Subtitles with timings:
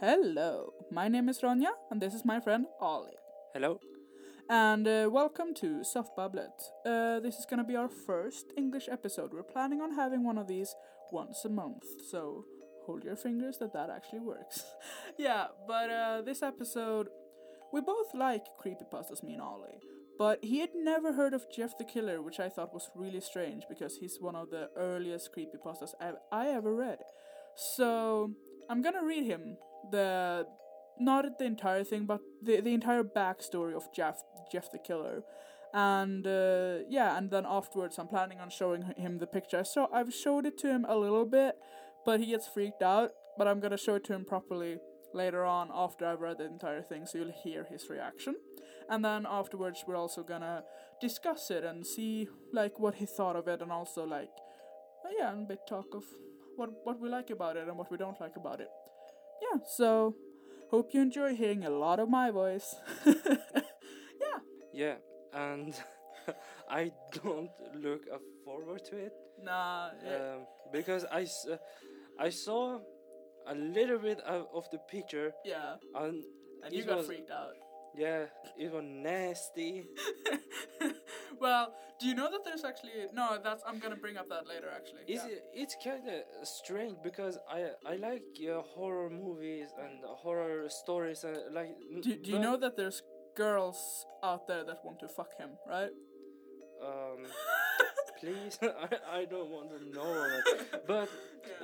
[0.00, 3.18] Hello, my name is Ronja, and this is my friend Ollie.
[3.52, 3.80] Hello.
[4.48, 6.56] And uh, welcome to Soft Bubblet.
[6.86, 9.34] Uh, this is gonna be our first English episode.
[9.34, 10.74] We're planning on having one of these
[11.12, 12.46] once a month, so
[12.86, 14.64] hold your fingers that that actually works.
[15.18, 17.08] yeah, but uh, this episode,
[17.70, 19.80] we both like creepypastas, me and Ollie.
[20.18, 23.64] But he had never heard of Jeff the Killer, which I thought was really strange
[23.68, 27.00] because he's one of the earliest creepypastas I've, I ever read.
[27.54, 28.30] So
[28.70, 29.58] I'm gonna read him
[29.90, 30.46] the
[30.98, 34.22] not the entire thing, but the the entire backstory of Jeff
[34.52, 35.22] Jeff the Killer,
[35.72, 39.64] and uh, yeah, and then afterwards I'm planning on showing him the picture.
[39.64, 41.56] So I've showed it to him a little bit,
[42.04, 43.12] but he gets freaked out.
[43.38, 44.78] But I'm gonna show it to him properly
[45.14, 48.36] later on after I've read the entire thing, so you'll hear his reaction.
[48.88, 50.64] And then afterwards we're also gonna
[51.00, 54.30] discuss it and see like what he thought of it, and also like
[55.18, 56.04] yeah, and a bit talk of
[56.56, 58.68] what what we like about it and what we don't like about it.
[59.40, 60.14] Yeah, so
[60.70, 62.74] hope you enjoy hearing a lot of my voice.
[63.06, 64.38] yeah.
[64.72, 64.94] Yeah,
[65.32, 65.74] and
[66.68, 66.92] I
[67.22, 68.02] don't look
[68.44, 69.90] forward to it Nah.
[70.04, 70.34] yeah.
[70.36, 71.56] um, because I, uh,
[72.18, 72.78] I saw
[73.46, 75.76] a little bit of, of the picture yeah.
[75.94, 76.22] and
[76.62, 77.54] And you got was- freaked out.
[77.96, 78.24] Yeah,
[78.58, 79.84] it was nasty.
[81.40, 83.38] well, do you know that there's actually no?
[83.42, 84.68] That's I'm gonna bring up that later.
[84.74, 85.02] Actually.
[85.06, 85.62] It's yeah.
[85.62, 91.54] it's kind of strange because I I like uh, horror movies and horror stories and
[91.54, 91.76] like.
[92.02, 93.02] Do, do you know that there's
[93.36, 95.90] girls out there that want to fuck him, right?
[96.82, 97.26] Um,
[98.20, 100.40] please, I I don't want to know
[100.86, 101.08] but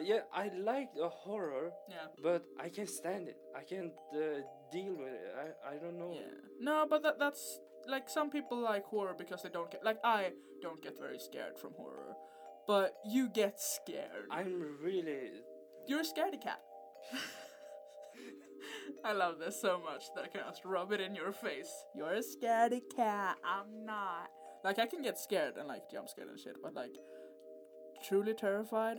[0.02, 1.70] yeah, I like the horror.
[1.88, 2.06] Yeah.
[2.22, 3.36] But I can't stand it.
[3.56, 4.41] I can't uh,
[4.72, 5.34] deal with it.
[5.36, 6.12] I, I don't know.
[6.14, 6.32] Yeah.
[6.60, 10.30] No, but that that's like some people like horror because they don't get like I
[10.62, 12.14] don't get very scared from horror,
[12.66, 14.28] but you get scared.
[14.30, 15.30] I'm really.
[15.86, 16.60] You're a scaredy cat.
[19.04, 21.70] I love this so much that I can just rub it in your face.
[21.94, 23.36] You're a scaredy cat.
[23.44, 24.28] I'm not.
[24.64, 26.91] Like I can get scared and like jump scared and shit, but like
[28.06, 28.98] truly terrified,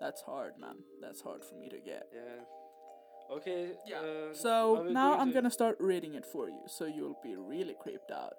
[0.00, 0.76] that's hard, man.
[1.00, 2.04] That's hard for me to get.
[2.12, 3.36] Yeah.
[3.36, 3.72] Okay.
[3.86, 4.00] Yeah.
[4.00, 7.74] Uh, So now I'm to- gonna start reading it for you, so you'll be really
[7.80, 8.34] creeped out.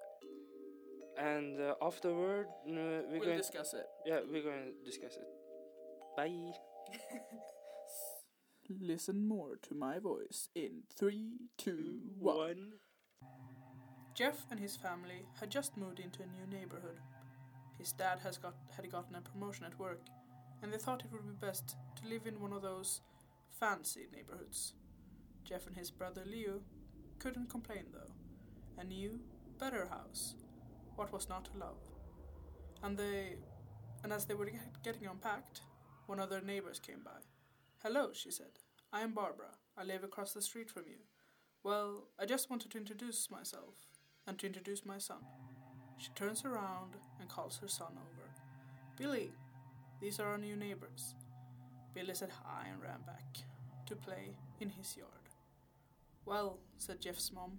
[1.18, 3.36] And uh, afterward, uh, we're We'll going.
[3.36, 3.86] discuss it.
[4.06, 5.28] yeah, we're going to discuss it.
[6.16, 6.52] Bye.
[8.80, 12.74] Listen more to my voice in three, two, one.
[14.14, 16.98] Jeff and his family had just moved into a new neighborhood.
[17.78, 20.00] His dad has got had gotten a promotion at work,
[20.62, 23.00] and they thought it would be best to live in one of those
[23.50, 24.74] fancy neighborhoods.
[25.44, 26.60] Jeff and his brother Leo
[27.18, 28.12] couldn't complain though.
[28.80, 29.20] A new,
[29.58, 30.34] better house.
[30.96, 31.78] What was not to love?
[32.82, 33.36] And they,
[34.02, 35.62] and as they were get- getting unpacked,
[36.06, 37.20] one of their neighbors came by.
[37.82, 38.58] Hello, she said.
[38.92, 39.52] I am Barbara.
[39.76, 40.98] I live across the street from you.
[41.62, 43.74] Well, I just wanted to introduce myself
[44.26, 45.18] and to introduce my son.
[45.98, 48.30] She turns around and calls her son over.
[48.96, 49.32] Billy,
[50.00, 51.14] these are our new neighbors.
[51.94, 53.36] Billy said hi and ran back
[53.86, 55.08] to play in his yard.
[56.24, 57.58] Well, said Jeff's mom,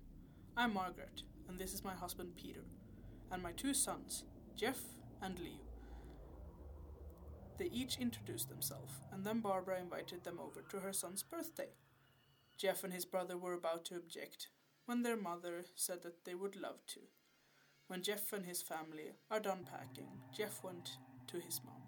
[0.57, 2.65] I'm Margaret, and this is my husband Peter,
[3.31, 4.23] and my two sons,
[4.55, 4.79] Jeff
[5.21, 5.59] and Leo.
[7.57, 11.69] They each introduced themselves, and then Barbara invited them over to her son's birthday.
[12.57, 14.47] Jeff and his brother were about to object
[14.85, 17.01] when their mother said that they would love to.
[17.87, 20.97] When Jeff and his family are done packing, Jeff went
[21.27, 21.80] to his mom.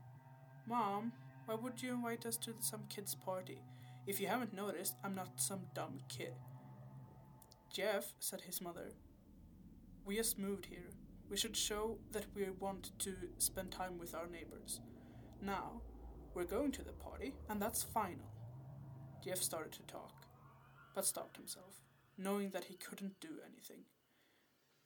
[0.65, 1.11] Mom,
[1.45, 3.59] why would you invite us to some kid's party?
[4.07, 6.33] If you haven't noticed, I'm not some dumb kid.
[7.69, 8.91] Jeff, said his mother,
[10.05, 10.89] we just moved here.
[11.29, 14.79] We should show that we want to spend time with our neighbors.
[15.41, 15.81] Now,
[16.33, 18.31] we're going to the party, and that's final.
[19.23, 20.27] Jeff started to talk,
[20.95, 21.81] but stopped himself,
[22.17, 23.83] knowing that he couldn't do anything.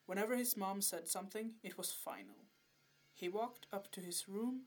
[0.05, 2.46] Whenever his mom said something, it was final.
[3.17, 4.61] He walked up to his room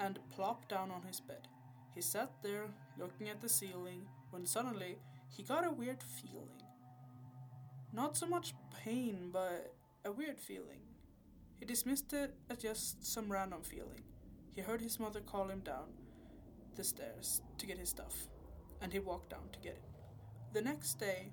[0.00, 1.46] and plopped down on his bed.
[1.94, 2.66] He sat there,
[2.98, 4.98] looking at the ceiling, when suddenly
[5.28, 6.62] he got a weird feeling.
[7.92, 8.54] Not so much
[8.84, 9.72] pain, but
[10.04, 10.80] a weird feeling.
[11.60, 14.02] He dismissed it as just some random feeling.
[14.52, 15.92] He heard his mother call him down
[16.74, 18.26] the stairs to get his stuff,
[18.80, 20.00] and he walked down to get it.
[20.52, 21.30] The next day,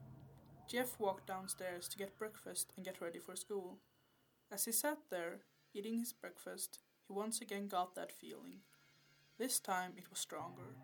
[0.68, 3.80] Jeff walked downstairs to get breakfast and get ready for school.
[4.52, 5.40] As he sat there,
[5.74, 8.62] eating his breakfast, he once again got that feeling.
[9.38, 10.76] This time it was stronger.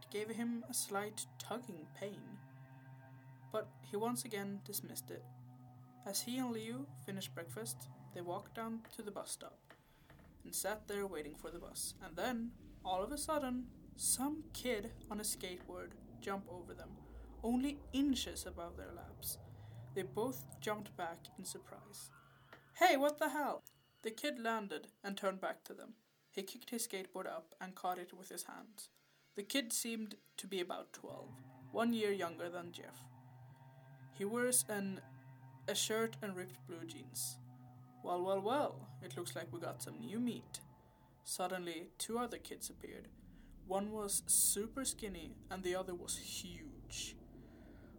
[0.00, 2.22] It gave him a slight tugging pain.
[3.52, 5.24] But he once again dismissed it.
[6.06, 9.58] As he and Liu finished breakfast, they walked down to the bus stop
[10.44, 11.94] and sat there waiting for the bus.
[12.04, 12.52] And then,
[12.84, 16.90] all of a sudden, some kid on a skateboard jumped over them.
[17.42, 19.38] only inches above their laps.
[19.94, 22.10] They both jumped back in surprise.
[22.74, 23.62] Hey, what the hell?
[24.02, 25.94] The kid landed and turned back to them.
[26.30, 28.90] He kicked his skateboard up and caught it with his hands.
[29.34, 31.28] The kid seemed to be about 12,
[31.72, 33.04] one year younger than Jeff.
[34.12, 35.00] He wears an,
[35.66, 37.38] a shirt and ripped blue jeans.
[38.04, 40.60] Well, well, well, it looks like we got some new meat.
[41.24, 43.08] Suddenly, two other kids appeared.
[43.66, 47.16] One was super skinny and the other was huge.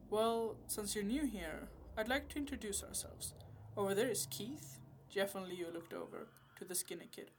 [0.10, 3.34] Well, since you're new here, I'd like to introduce ourselves.
[3.78, 4.79] Over there is Keith.
[5.10, 6.28] Jeff and Leo looked over
[6.58, 7.32] to the skinny kid.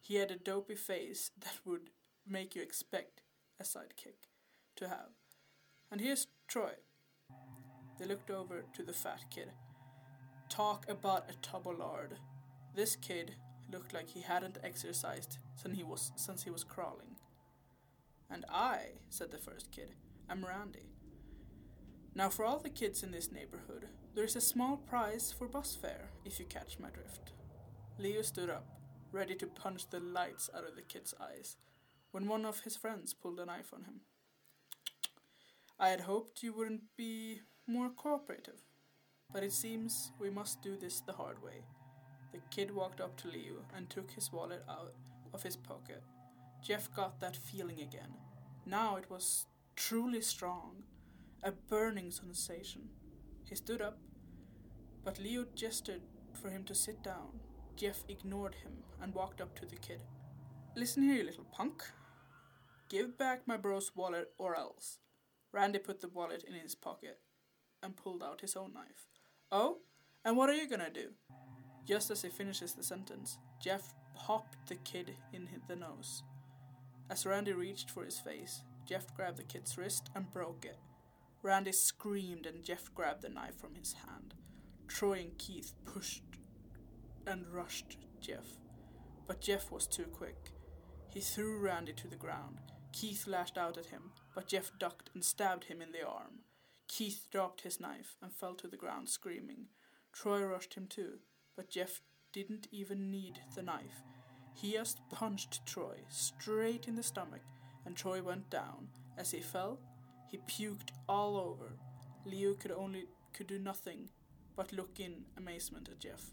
[0.00, 1.90] He had a dopey face that would
[2.26, 3.22] make you expect
[3.60, 4.28] a sidekick
[4.76, 5.10] to have.
[5.90, 6.72] And here's Troy.
[7.98, 9.50] They looked over to the fat kid.
[10.48, 11.76] Talk about a tubble
[12.74, 13.34] This kid
[13.70, 17.16] looked like he hadn't exercised since he was since he was crawling.
[18.30, 19.94] And I, said the first kid,
[20.30, 20.90] am Randy.
[22.14, 25.78] Now for all the kids in this neighborhood, there is a small prize for bus
[25.80, 27.30] fare, if you catch my drift.
[27.98, 28.66] Leo stood up,
[29.12, 31.56] ready to punch the lights out of the kid's eyes,
[32.10, 34.00] when one of his friends pulled a knife on him.
[35.78, 38.60] I had hoped you wouldn't be more cooperative,
[39.32, 41.62] but it seems we must do this the hard way.
[42.32, 44.94] The kid walked up to Leo and took his wallet out
[45.32, 46.02] of his pocket.
[46.60, 48.14] Jeff got that feeling again.
[48.66, 50.82] Now it was truly strong,
[51.44, 52.88] a burning sensation.
[53.44, 53.98] He stood up,
[55.04, 56.02] but Leo gestured
[56.32, 57.40] for him to sit down.
[57.76, 60.00] Jeff ignored him and walked up to the kid.
[60.76, 61.82] Listen here, you little punk.
[62.88, 64.98] Give back my bro's wallet or else.
[65.52, 67.18] Randy put the wallet in his pocket
[67.82, 69.06] and pulled out his own knife.
[69.52, 69.78] Oh?
[70.24, 71.10] And what are you gonna do?
[71.86, 76.22] Just as he finishes the sentence, Jeff popped the kid in the nose.
[77.10, 80.78] As Randy reached for his face, Jeff grabbed the kid's wrist and broke it.
[81.42, 84.34] Randy screamed and Jeff grabbed the knife from his hand.
[84.88, 86.24] Troy and Keith pushed
[87.26, 88.46] and rushed Jeff,
[89.26, 90.50] but Jeff was too quick.
[91.12, 92.58] He threw Randy to the ground.
[92.92, 96.40] Keith lashed out at him, but Jeff ducked and stabbed him in the arm.
[96.88, 99.66] Keith dropped his knife and fell to the ground screaming.
[100.12, 101.18] Troy rushed him too,
[101.54, 102.00] but Jeff
[102.32, 104.02] didn't even need the knife.
[104.54, 107.42] He just punched Troy straight in the stomach,
[107.84, 108.88] and Troy went down.
[109.16, 109.78] As he fell,
[110.28, 111.76] he puked all over.
[112.24, 114.08] Leo could only could do nothing
[114.58, 116.32] but look in amazement at Jeff.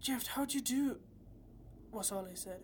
[0.00, 0.98] Jeff, how'd you do?
[1.92, 2.60] was all he said.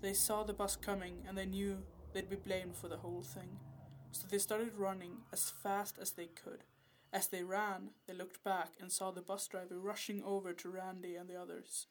[0.00, 1.82] They saw the bus coming and they knew
[2.14, 3.58] they'd be blamed for the whole thing.
[4.10, 6.64] So they started running as fast as they could.
[7.12, 11.16] As they ran, they looked back and saw the bus driver rushing over to Randy
[11.16, 11.88] and the others.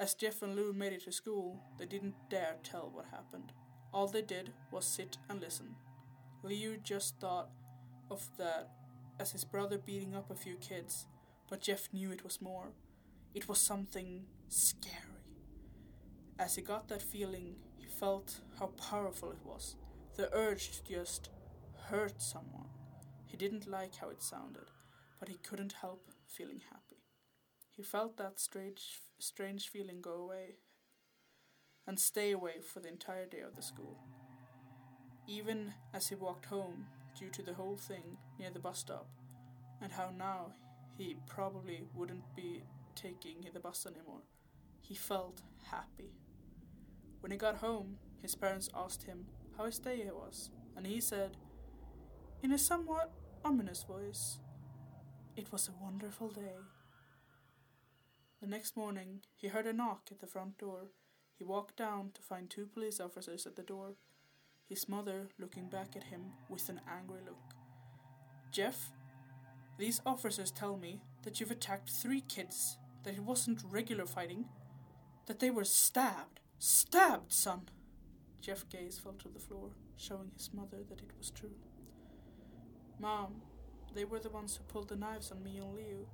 [0.00, 3.52] As Jeff and Lou made it to school, they didn't dare tell what happened.
[3.94, 5.76] All they did was sit and listen.
[6.42, 7.50] Leo just thought
[8.10, 8.70] of that
[9.18, 11.06] as his brother beating up a few kids,
[11.48, 12.72] but Jeff knew it was more.
[13.34, 14.96] It was something scary.
[16.38, 19.76] As he got that feeling, he felt how powerful it was
[20.16, 21.30] the urge to just
[21.88, 22.68] hurt someone.
[23.24, 24.70] He didn't like how it sounded,
[25.18, 27.02] but he couldn't help feeling happy.
[27.70, 30.56] He felt that strange, strange feeling go away
[31.86, 33.98] and stay away for the entire day of the school.
[35.26, 36.86] Even as he walked home,
[37.18, 39.08] due to the whole thing near the bus stop,
[39.80, 40.52] and how now
[40.96, 42.62] he probably wouldn't be
[42.94, 44.22] taking the bus anymore,
[44.80, 46.12] he felt happy.
[47.20, 49.26] When he got home, his parents asked him
[49.56, 51.36] how his day was, and he said,
[52.42, 53.12] in a somewhat
[53.44, 54.38] ominous voice.
[55.36, 56.56] It was a wonderful day.
[58.40, 60.90] The next morning, he heard a knock at the front door.
[61.38, 63.94] He walked down to find two police officers at the door,
[64.72, 67.36] his mother looking back at him with an angry look.
[68.50, 68.90] Jeff,
[69.76, 74.46] these officers tell me that you've attacked three kids, that it wasn't regular fighting,
[75.26, 76.40] that they were stabbed.
[76.58, 77.68] Stabbed, son!
[78.40, 81.56] Jeff's gaze fell to the floor, showing his mother that it was true.
[82.98, 83.42] Mom,
[83.94, 86.06] they were the ones who pulled the knives on me and Leo.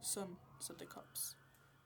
[0.00, 1.34] Son, said the cops,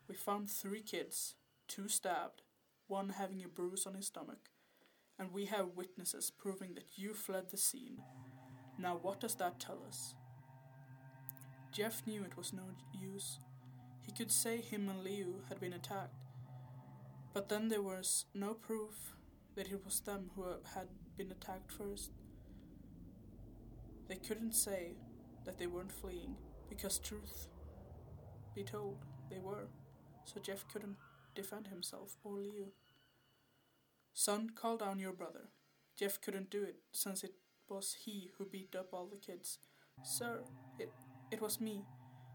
[0.08, 1.36] we found three kids,
[1.68, 2.42] two stabbed,
[2.86, 4.50] one having a bruise on his stomach,
[5.18, 7.98] and we have witnesses proving that you fled the scene.
[8.78, 10.14] Now, what does that tell us?
[11.72, 13.38] Jeff knew it was no use.
[14.00, 16.14] He could say him and Liu had been attacked,
[17.34, 19.14] but then there was no proof
[19.56, 20.44] that it was them who
[20.74, 22.10] had been attacked first.
[24.08, 24.96] They couldn't say
[25.44, 26.36] that they weren't fleeing
[26.68, 27.48] because truth
[28.54, 28.98] be told
[29.30, 29.68] they were,
[30.24, 30.96] so Jeff couldn't
[31.34, 32.72] defend himself or Leo.
[34.18, 35.50] Son, call down your brother.
[35.94, 37.34] Jeff couldn't do it since it
[37.68, 39.58] was he who beat up all the kids.
[40.02, 40.40] Sir,
[40.78, 40.90] it,
[41.30, 41.84] it was me.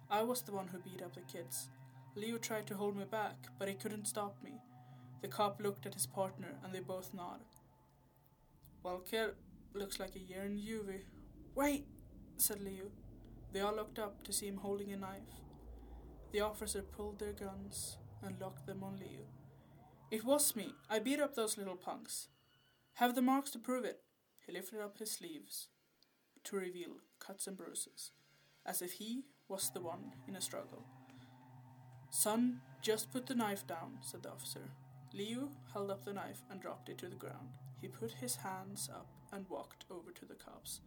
[0.08, 1.70] I was the one who beat up the kids.
[2.16, 4.60] Leo tried to hold me back, but he couldn't stop me.
[5.24, 7.48] The cop looked at his partner and they both nodded.
[8.84, 9.32] Well, kid,
[9.74, 11.06] looks like a year in juvie.
[11.56, 11.88] Wait,
[12.38, 12.92] said Leo.
[13.54, 15.34] They all looked up to see him holding a knife.
[16.32, 19.26] The officer pulled their guns and locked them on Leo.
[20.12, 20.74] It was me.
[20.90, 22.28] I beat up those little punks.
[22.96, 24.02] Have the marks to prove it.
[24.46, 25.70] He lifted up his sleeves
[26.44, 28.12] to reveal cuts and bruises,
[28.66, 30.84] as if he was the one in a struggle.
[32.10, 34.72] Son, just put the knife down, said the officer.
[35.14, 37.50] Leo held up the knife and dropped it to the ground.
[37.80, 40.82] He put his hands up and walked over to the cops.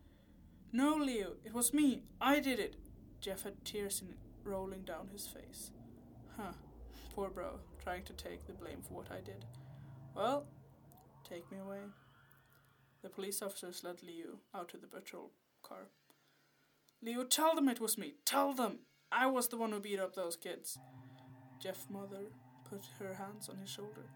[0.71, 2.03] No, Leo, it was me.
[2.21, 2.77] I did it.
[3.23, 4.15] Jeff had tears in,
[4.45, 5.71] rolling down his face.
[6.37, 6.53] Huh,
[7.15, 9.45] poor bro, trying to take the blame for what I did.
[10.17, 10.47] Well,
[11.29, 11.81] take me away.
[13.03, 15.89] The police officers led Leo out to the patrol car.
[17.03, 18.15] Leo, tell them it was me.
[18.25, 18.79] Tell them.
[19.13, 20.79] I was the one who beat up those kids.
[21.63, 22.31] Jeff's mother
[22.69, 24.09] put her hands on his shoulder.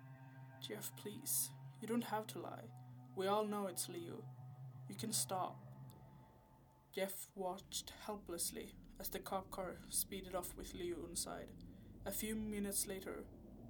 [0.67, 1.51] Jeff, please.
[1.83, 2.71] You don't have to lie.
[3.15, 4.25] We all know it's Leo.
[4.89, 5.59] You can stop.
[6.95, 11.49] Jeff watched helplessly as the cop car speeded off with Leo inside.
[12.07, 13.25] A few minutes later,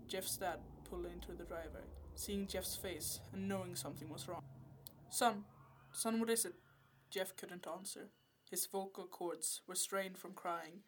[0.09, 1.85] Jeff's dad pulled into the driveway,
[2.15, 4.43] seeing Jeff's face and knowing something was wrong.
[5.11, 5.45] Son,
[5.93, 6.55] son, what is it?
[7.11, 8.09] Jeff couldn't answer.
[8.51, 10.81] His vocal cords were strained from crying.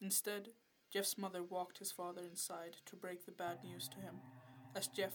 [0.00, 0.48] Instead,
[0.92, 4.16] Jeff's mother walked his father inside to break the bad news to him,
[4.74, 5.14] as Jeff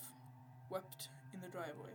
[0.70, 1.92] wept in the driveway.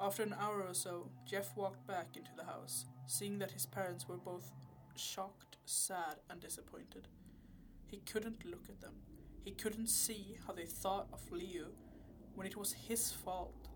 [0.00, 4.08] After an hour or so, Jeff walked back into the house, seeing that his parents
[4.08, 4.52] were both
[4.96, 7.08] shocked, sad, and disappointed.
[7.86, 8.94] He couldn't look at them.
[9.44, 11.66] He couldn't see how they thought of Leo
[12.34, 13.68] when it was his fault.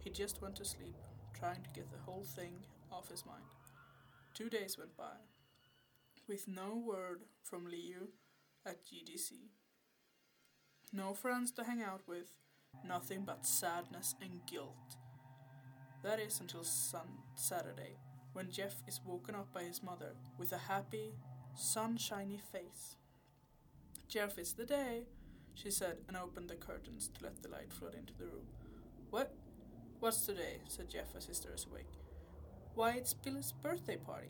[0.00, 0.96] He just went to sleep,
[1.38, 2.54] trying to get the whole thing
[2.90, 3.44] off his mind.
[4.34, 5.20] Two days went by,
[6.26, 8.08] with no word from Leo
[8.66, 9.32] at JDC.
[10.92, 12.36] No friends to hang out with,
[12.84, 14.96] nothing but sadness and guilt.
[16.02, 17.98] That is until sun Saturday,
[18.32, 21.12] when Jeff is woken up by his mother with a happy,
[21.54, 22.96] sunshiny face.
[24.12, 25.04] Jeff, it's the day,
[25.54, 28.44] she said, and opened the curtains to let the light flood into the room.
[29.08, 29.32] What?
[30.00, 30.58] What's today?
[30.68, 31.88] said Jeff as he stirs awake.
[32.74, 34.28] Why, it's Billy's birthday party.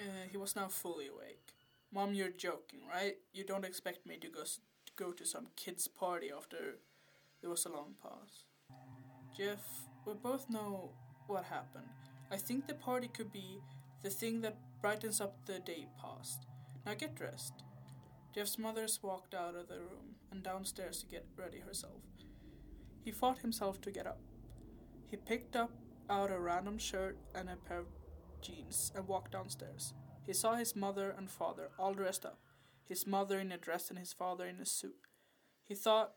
[0.00, 1.52] Uh, he was now fully awake.
[1.92, 3.16] Mom, you're joking, right?
[3.34, 6.78] You don't expect me to go, to go to some kid's party after
[7.42, 8.44] there was a long pause.
[9.36, 9.60] Jeff,
[10.06, 10.92] we both know
[11.26, 11.90] what happened.
[12.30, 13.60] I think the party could be
[14.02, 16.46] the thing that brightens up the day past.
[16.86, 17.64] Now get dressed.
[18.38, 22.02] Jeff's mother walked out of the room and downstairs to get ready herself.
[23.04, 24.20] He fought himself to get up.
[25.10, 25.72] He picked up
[26.08, 27.86] out a random shirt and a pair of
[28.40, 29.92] jeans and walked downstairs.
[30.24, 32.38] He saw his mother and father all dressed up,
[32.84, 35.08] his mother in a dress and his father in a suit.
[35.64, 36.12] He thought,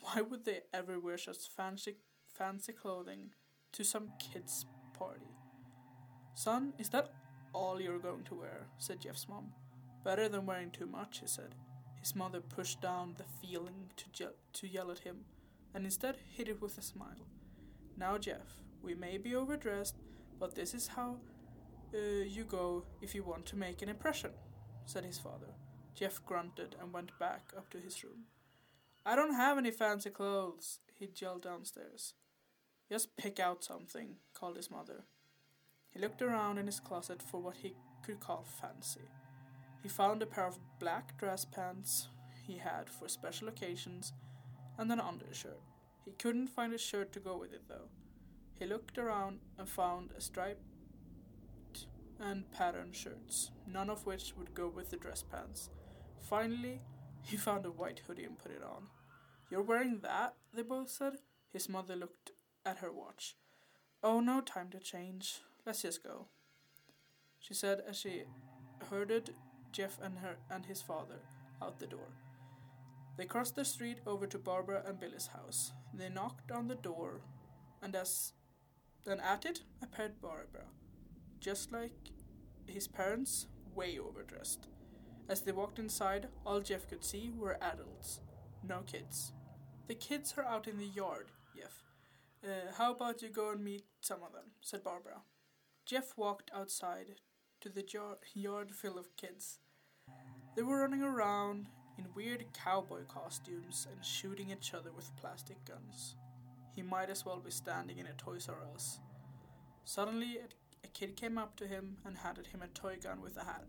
[0.00, 1.96] why would they ever wear such fancy,
[2.32, 3.32] fancy clothing
[3.72, 4.64] to some kid's
[4.98, 5.36] party?
[6.32, 7.12] Son, is that
[7.52, 8.68] all you're going to wear?
[8.78, 9.52] said Jeff's mom.
[10.04, 11.54] Better than wearing too much, he said.
[12.06, 15.24] His mother pushed down the feeling to, je- to yell at him
[15.74, 17.26] and instead hid it with a smile.
[17.96, 19.96] Now, Jeff, we may be overdressed,
[20.38, 21.16] but this is how
[21.92, 24.30] uh, you go if you want to make an impression,
[24.84, 25.48] said his father.
[25.96, 28.26] Jeff grunted and went back up to his room.
[29.04, 32.14] I don't have any fancy clothes, he yelled downstairs.
[32.88, 35.06] Just pick out something, called his mother.
[35.90, 39.08] He looked around in his closet for what he could call fancy.
[39.86, 42.08] He found a pair of black dress pants
[42.44, 44.14] he had for special occasions
[44.78, 45.60] and an undershirt.
[46.04, 47.88] He couldn't find a shirt to go with it, though.
[48.58, 51.86] He looked around and found a striped
[52.18, 55.70] and patterned shirts, none of which would go with the dress pants.
[56.18, 56.80] Finally,
[57.22, 58.88] he found a white hoodie and put it on.
[59.52, 60.34] You're wearing that?
[60.52, 61.18] they both said.
[61.52, 62.32] His mother looked
[62.64, 63.36] at her watch.
[64.02, 65.42] Oh, no time to change.
[65.64, 66.26] Let's just go.
[67.38, 68.24] She said as she
[68.90, 69.32] herded
[69.76, 71.20] Jeff and her and his father
[71.60, 72.08] out the door.
[73.18, 75.72] They crossed the street over to Barbara and Billy's house.
[75.92, 77.20] They knocked on the door,
[77.82, 78.32] and as
[79.06, 80.64] and at it appeared Barbara,
[81.40, 81.92] just like
[82.66, 84.66] his parents, way overdressed.
[85.28, 88.20] As they walked inside, all Jeff could see were adults,
[88.66, 89.32] no kids.
[89.88, 91.84] The kids are out in the yard, Jeff.
[92.42, 94.52] Uh, how about you go and meet some of them?
[94.62, 95.20] said Barbara.
[95.84, 97.16] Jeff walked outside
[97.60, 99.58] to the jar- yard full of kids.
[100.56, 101.66] They were running around,
[101.98, 106.14] in weird cowboy costumes and shooting each other with plastic guns.
[106.74, 108.98] He might as well be standing in a Toys R Us.
[109.84, 110.38] Suddenly,
[110.82, 113.64] a kid came up to him and handed him a toy gun with a hat.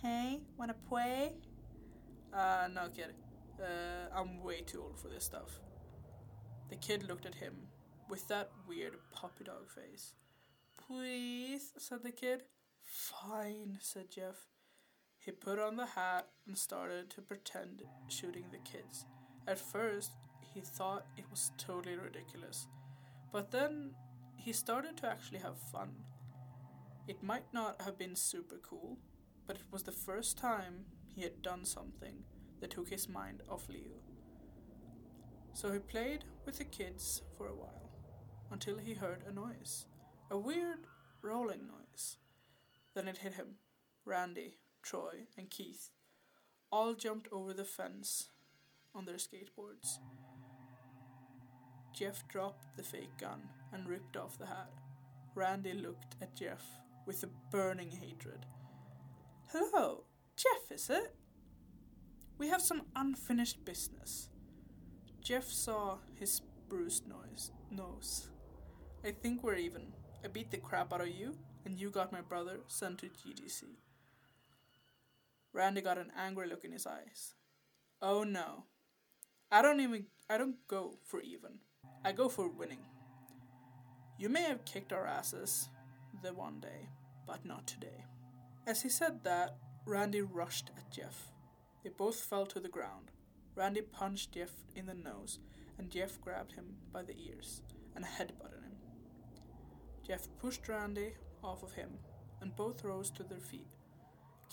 [0.00, 1.34] Hey, wanna play?
[2.32, 3.14] Uh, no, kid.
[3.60, 5.60] Uh, I'm way too old for this stuff.
[6.70, 7.54] The kid looked at him
[8.08, 10.14] with that weird puppy dog face.
[10.86, 12.42] Please, said the kid.
[12.82, 14.51] Fine, said Jeff.
[15.24, 19.06] He put on the hat and started to pretend shooting the kids.
[19.46, 22.66] At first, he thought it was totally ridiculous,
[23.32, 23.94] but then
[24.36, 25.90] he started to actually have fun.
[27.06, 28.98] It might not have been super cool,
[29.46, 32.24] but it was the first time he had done something
[32.60, 34.00] that took his mind off Leo.
[35.52, 37.90] So he played with the kids for a while
[38.50, 39.86] until he heard a noise
[40.32, 40.86] a weird
[41.20, 42.16] rolling noise.
[42.94, 43.56] Then it hit him.
[44.06, 45.90] Randy, Troy, and Keith
[46.70, 48.28] all jumped over the fence
[48.94, 49.98] on their skateboards.
[51.92, 54.70] Jeff dropped the fake gun and ripped off the hat.
[55.34, 56.64] Randy looked at Jeff
[57.06, 58.46] with a burning hatred.
[59.48, 60.04] Hello,
[60.36, 61.14] Jeff, is it?
[62.38, 64.28] We have some unfinished business.
[65.20, 67.52] Jeff saw his bruised nose.
[67.70, 68.30] nose.
[69.04, 69.92] I think we're even.
[70.24, 71.34] I beat the crap out of you,
[71.64, 73.64] and you got my brother sent to JDC.
[75.52, 77.34] Randy got an angry look in his eyes.
[78.00, 78.64] Oh no.
[79.50, 81.58] I don't even I don't go for even.
[82.04, 82.84] I go for winning.
[84.18, 85.68] You may have kicked our asses
[86.22, 86.88] the one day,
[87.26, 88.04] but not today.
[88.66, 91.32] As he said that, Randy rushed at Jeff.
[91.82, 93.10] They both fell to the ground.
[93.54, 95.40] Randy punched Jeff in the nose,
[95.78, 97.62] and Jeff grabbed him by the ears
[97.94, 98.76] and headbutted him.
[100.06, 101.98] Jeff pushed Randy off of him,
[102.40, 103.66] and both rose to their feet.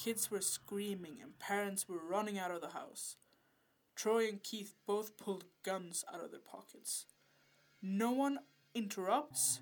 [0.01, 3.17] Kids were screaming, and parents were running out of the house.
[3.97, 7.05] Troy and Keith both pulled guns out of their pockets.
[7.81, 8.39] No one
[8.73, 9.59] interrupts,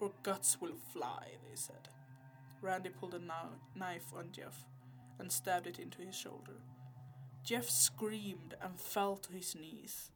[0.00, 1.88] or guts will fly, they said.
[2.60, 3.20] Randy pulled a
[3.78, 4.64] knife on Jeff
[5.20, 6.60] and stabbed it into his shoulder.
[7.44, 10.10] Jeff screamed and fell to his knees.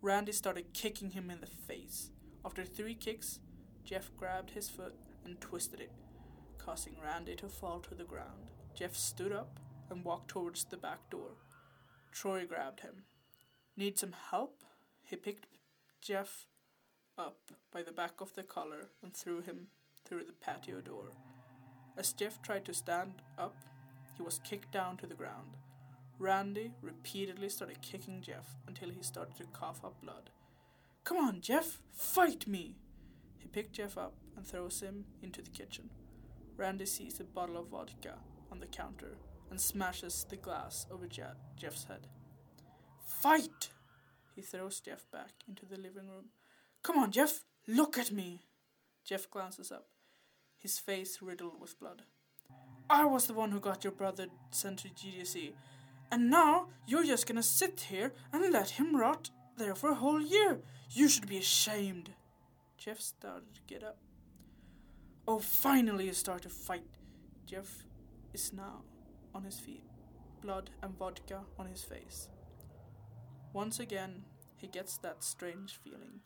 [0.00, 2.12] Randy started kicking him in the face.
[2.44, 3.40] After three kicks,
[3.84, 5.90] Jeff grabbed his foot and twisted it,
[6.56, 8.52] causing Randy to fall to the ground.
[8.78, 9.58] Jeff stood up
[9.90, 11.32] and walked towards the back door.
[12.12, 13.02] Troy grabbed him.
[13.76, 14.62] Need some help?
[15.02, 15.48] He picked
[16.00, 16.46] Jeff
[17.18, 19.66] up by the back of the collar and threw him
[20.04, 21.10] through the patio door.
[21.96, 23.56] As Jeff tried to stand up,
[24.16, 25.56] he was kicked down to the ground.
[26.20, 30.30] Randy repeatedly started kicking Jeff until he started to cough up blood.
[31.02, 32.76] Come on, Jeff, fight me!
[33.38, 35.90] He picked Jeff up and throws him into the kitchen.
[36.56, 38.14] Randy sees a bottle of vodka
[38.50, 39.16] on the counter
[39.50, 41.22] and smashes the glass over Je-
[41.56, 42.06] Jeff's head.
[43.04, 43.70] Fight!
[44.34, 46.26] He throws Jeff back into the living room.
[46.82, 48.44] Come on, Jeff, look at me!
[49.04, 49.86] Jeff glances up,
[50.58, 52.02] his face riddled with blood.
[52.90, 55.52] I was the one who got your brother sent to JDC,
[56.10, 60.20] and now you're just gonna sit here and let him rot there for a whole
[60.20, 60.60] year.
[60.90, 62.10] You should be ashamed.
[62.78, 63.98] Jeff started to get up.
[65.26, 66.86] Oh, finally you start to fight.
[67.44, 67.84] Jeff
[68.32, 68.82] is now
[69.34, 69.84] on his feet,
[70.40, 72.28] blood and vodka on his face.
[73.52, 74.24] Once again,
[74.56, 76.20] he gets that strange feeling,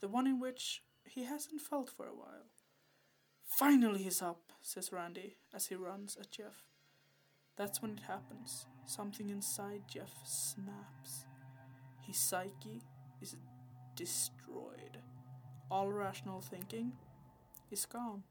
[0.00, 2.46] the one in which he hasn't felt for a while.
[3.58, 6.64] Finally he's up, says Randy as he runs at Jeff.
[7.56, 8.66] That's when it happens.
[8.86, 11.26] Something inside Jeff snaps.
[12.00, 12.82] His psyche
[13.22, 13.36] is
[13.94, 14.98] destroyed.
[15.70, 16.92] All rational thinking
[17.70, 18.24] is gone.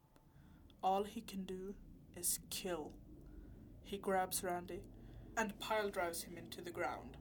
[0.83, 1.73] All he can do
[2.15, 2.91] is kill.
[3.83, 4.81] He grabs Randy
[5.37, 7.17] and pile drives him into the ground.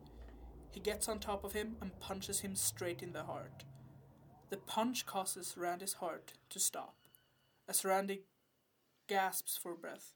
[0.71, 3.65] He gets on top of him and punches him straight in the heart.
[4.51, 6.95] The punch causes Randy's heart to stop.
[7.69, 8.23] As Randy
[9.09, 10.15] gasps for breath,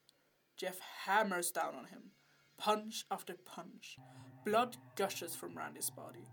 [0.57, 2.13] Jeff hammers down on him,
[2.57, 3.99] punch after punch.
[4.45, 6.27] Blood gushes from Randy's body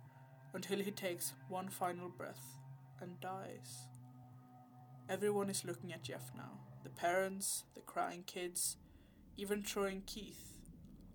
[0.54, 2.58] until he takes one final breath
[3.02, 3.88] and dies.
[5.10, 8.78] Everyone is looking at Jeff now the parents, the crying kids,
[9.38, 10.60] even Troy and Keith,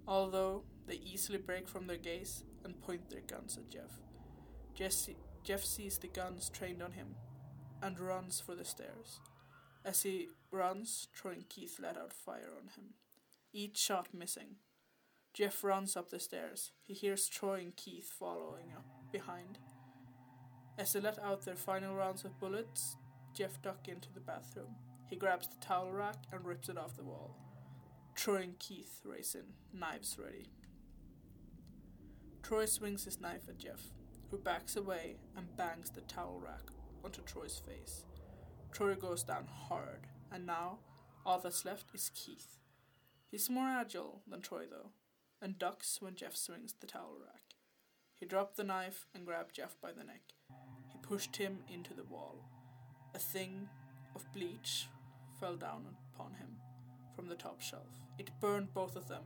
[0.06, 4.00] although they easily break from their gaze and point their guns at Jeff.
[4.74, 7.14] Jesse, Jeff sees the guns trained on him
[7.82, 9.20] and runs for the stairs.
[9.84, 12.94] As he runs, Troy and Keith let out fire on him,
[13.52, 14.56] each shot missing.
[15.32, 16.72] Jeff runs up the stairs.
[16.84, 19.58] He hears Troy and Keith following up behind.
[20.78, 22.96] As they let out their final rounds of bullets,
[23.34, 24.74] Jeff ducks into the bathroom.
[25.06, 27.47] He grabs the towel rack and rips it off the wall.
[28.18, 30.50] Troy and Keith race in, knives ready.
[32.42, 33.80] Troy swings his knife at Jeff,
[34.28, 36.62] who backs away and bangs the towel rack
[37.04, 38.06] onto Troy's face.
[38.72, 40.80] Troy goes down hard, and now
[41.24, 42.58] all that's left is Keith.
[43.30, 44.90] He's more agile than Troy, though,
[45.40, 47.54] and ducks when Jeff swings the towel rack.
[48.18, 50.32] He dropped the knife and grabbed Jeff by the neck.
[50.92, 52.50] He pushed him into the wall.
[53.14, 53.68] A thing
[54.16, 54.88] of bleach
[55.38, 56.56] fell down upon him
[57.18, 57.98] from the top shelf.
[58.16, 59.24] It burned both of them,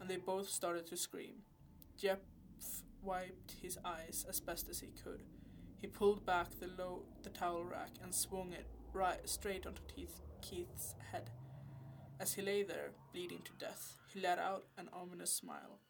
[0.00, 1.42] and they both started to scream.
[1.98, 2.20] Jeff
[3.02, 5.24] wiped his eyes as best as he could.
[5.76, 10.22] He pulled back the low the towel rack and swung it right straight onto Keith,
[10.40, 11.28] Keith's head.
[12.18, 15.80] As he lay there, bleeding to death, he let out an ominous smile.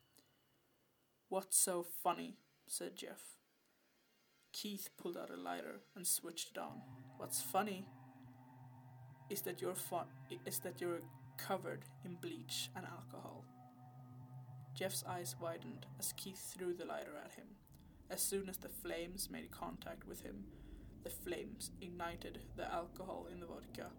[1.29, 2.39] What's so funny?
[2.67, 3.37] said Jeff.
[4.53, 6.83] Keith pulled out a lighter and switched it on.
[7.17, 7.87] What's funny
[9.31, 10.07] is that you're fun
[10.47, 11.03] is that you're
[11.39, 13.45] covered in bleach and alcohol.
[14.75, 17.47] Jeff's eyes widened as Keith threw the lighter at him.
[18.11, 20.45] As soon as the flames made contact with him,
[21.03, 23.91] the flames ignited the alcohol in the vodka.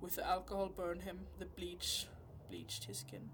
[0.00, 2.06] With the alcohol burned him, the bleach
[2.48, 3.30] bleached his skin.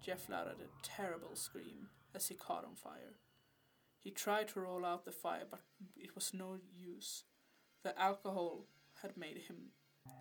[0.00, 3.18] Jeff let out a terrible scream as he caught on fire.
[3.98, 5.60] He tried to roll out the fire, but
[5.96, 7.24] it was no use.
[7.82, 8.66] The alcohol
[9.02, 9.70] had made him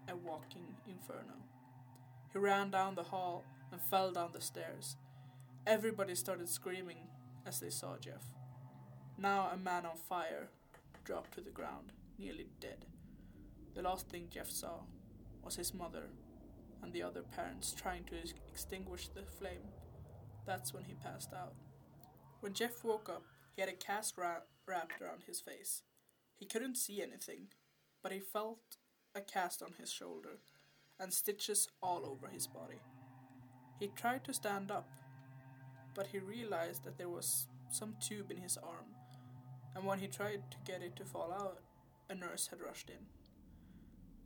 [0.07, 1.35] a walking inferno.
[2.33, 4.97] He ran down the hall and fell down the stairs.
[5.67, 7.07] Everybody started screaming
[7.45, 8.25] as they saw Jeff.
[9.19, 10.49] Now a man on fire
[11.05, 12.85] dropped to the ground, nearly dead.
[13.75, 14.81] The last thing Jeff saw
[15.43, 16.09] was his mother
[16.81, 18.15] and the other parents trying to
[18.49, 19.69] extinguish the flame.
[20.45, 21.53] That's when he passed out.
[22.39, 23.23] When Jeff woke up,
[23.55, 25.83] he had a cast ra- wrapped around his face.
[26.35, 27.49] He couldn't see anything,
[28.01, 28.77] but he felt
[29.15, 30.39] a cast on his shoulder
[31.03, 32.79] and stitches all over his body.
[33.79, 34.89] He tried to stand up,
[35.93, 38.95] but he realized that there was some tube in his arm,
[39.75, 41.59] and when he tried to get it to fall out,
[42.09, 43.05] a nurse had rushed in.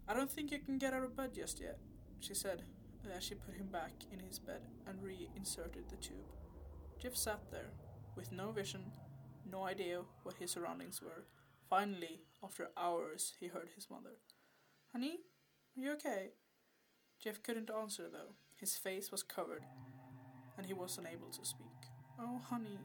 [0.08, 1.80] I don't think you can get out of bed just yet,
[2.20, 2.62] she said
[3.16, 6.18] as she put him back in his bed and reinserted the tube.
[7.00, 7.72] Jeff sat there,
[8.16, 8.82] with no vision,
[9.50, 11.26] no idea what his surroundings were.
[11.70, 14.18] Finally, after hours, he heard his mother.
[14.92, 15.20] Honey,
[15.78, 16.32] are you okay?
[17.20, 18.34] Jeff couldn't answer though.
[18.56, 19.64] His face was covered,
[20.58, 21.68] and he was unable to speak.
[22.20, 22.80] Oh, honey,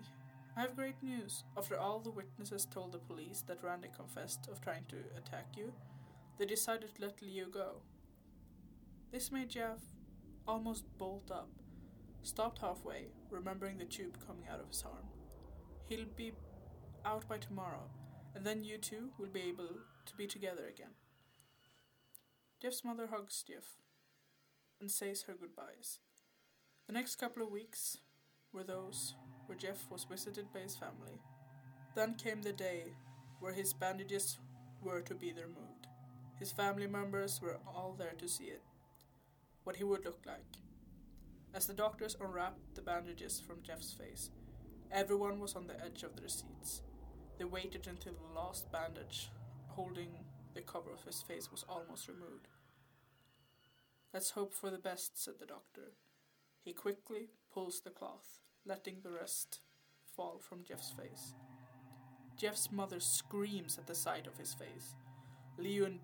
[0.57, 1.45] I have great news.
[1.57, 5.73] After all the witnesses told the police that Randy confessed of trying to attack you,
[6.39, 7.83] they decided to let Leo go.
[9.11, 9.79] This made Jeff
[10.47, 11.49] almost bolt up,
[12.23, 15.07] stopped halfway, remembering the tube coming out of his arm.
[15.89, 16.33] He'll be
[17.05, 17.91] out by tomorrow,
[18.35, 19.69] and then you two will be able
[20.07, 20.95] to be together again.
[22.61, 23.77] Jeff's mother hugs Jeff
[24.83, 26.01] and says her goodbyes.
[26.89, 27.99] The next couple of weeks
[28.53, 29.15] were those
[29.47, 31.21] where Jeff was visited by his family.
[31.95, 32.87] Then came the day
[33.39, 34.39] where his bandages
[34.83, 35.87] were to be removed.
[36.39, 38.63] His family members were all there to see it,
[39.63, 40.57] what he would look like.
[41.55, 44.31] As the doctors unwrapped the bandages from Jeff's face,
[44.91, 46.83] everyone was on the edge of their seats.
[47.39, 49.31] They waited until the last bandage
[49.69, 50.11] holding
[50.55, 52.49] the cover of his face was almost removed.
[54.13, 55.95] Let's hope for the best, said the doctor.
[56.63, 59.61] He quickly pulls the cloth, letting the rest
[60.15, 61.35] fall from Jeff's face.
[62.37, 64.95] Jeff's mother screams at the sight of his face.
[65.59, 66.01] Leo and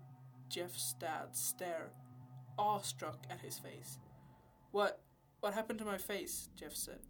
[0.49, 1.91] Jeff's dad stare,
[2.59, 3.99] awestruck at his face.
[4.71, 5.01] What
[5.41, 6.49] what happened to my face?
[6.57, 7.01] Jeff said.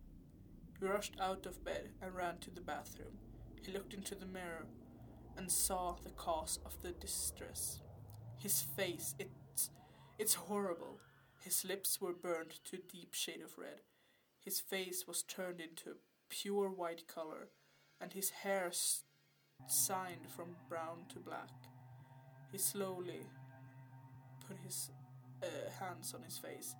[0.79, 3.19] He rushed out of bed and ran to the bathroom.
[3.63, 4.67] He looked into the mirror
[5.37, 7.81] and saw the cause of the distress.
[8.37, 9.31] His face, it's,
[10.19, 10.99] it's horrible.
[11.41, 13.81] His lips were burned to a deep shade of red.
[14.41, 15.95] His face was turned into a
[16.29, 17.49] pure white color,
[18.01, 18.71] and his hair
[19.69, 21.51] signed from brown to black.
[22.51, 23.27] He slowly
[24.47, 24.91] put his
[25.43, 25.47] uh,
[25.79, 26.75] hands on his face,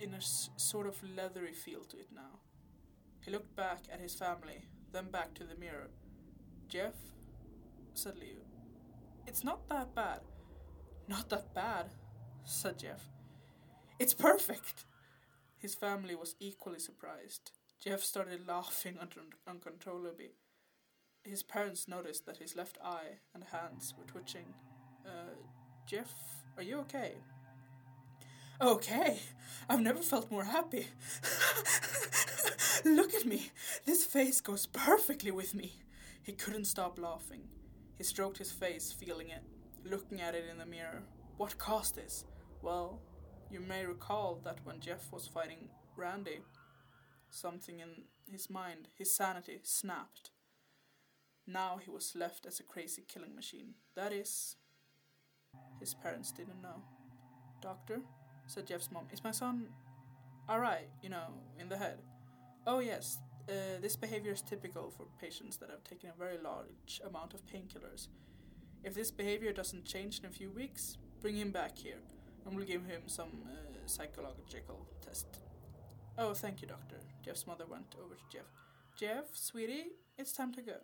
[0.00, 2.40] in a s- sort of leathery feel to it now.
[3.24, 5.88] He looked back at his family, then back to the mirror.
[6.68, 6.94] Jeff,
[7.94, 8.42] said Leo.
[9.26, 10.20] It's not that bad.
[11.08, 11.90] Not that bad,
[12.44, 13.08] said Jeff.
[13.98, 14.84] It's perfect.
[15.58, 17.52] His family was equally surprised.
[17.82, 19.08] Jeff started laughing un-
[19.46, 20.32] uncontrollably.
[21.24, 24.54] His parents noticed that his left eye and hands were twitching.
[25.06, 25.34] Uh,
[25.86, 26.12] Jeff,
[26.56, 27.12] are you okay?
[28.60, 29.18] Okay,
[29.68, 30.86] I've never felt more happy.
[32.84, 33.50] Look at me.
[33.84, 35.74] This face goes perfectly with me.
[36.22, 37.42] He couldn't stop laughing.
[37.98, 39.42] He stroked his face, feeling it,
[39.84, 41.02] looking at it in the mirror.
[41.36, 42.24] What caused this?
[42.62, 43.00] Well,
[43.50, 46.40] you may recall that when Jeff was fighting Randy,
[47.30, 50.30] something in his mind, his sanity, snapped.
[51.46, 53.74] Now he was left as a crazy killing machine.
[53.96, 54.56] That is,
[55.80, 56.82] his parents didn't know.
[57.60, 58.00] Doctor,
[58.46, 59.68] said Jeff's mom, is my son
[60.48, 61.98] alright, you know, in the head?
[62.66, 63.18] Oh, yes.
[63.48, 67.44] Uh, this behavior is typical for patients that have taken a very large amount of
[67.46, 68.08] painkillers.
[68.84, 72.00] If this behavior doesn't change in a few weeks, bring him back here,
[72.44, 75.38] and we'll give him some uh, psychological test.
[76.18, 76.96] Oh, thank you, doctor.
[77.24, 78.50] Jeff's mother went over to Jeff.
[78.98, 80.78] Jeff, sweetie, it's time to go.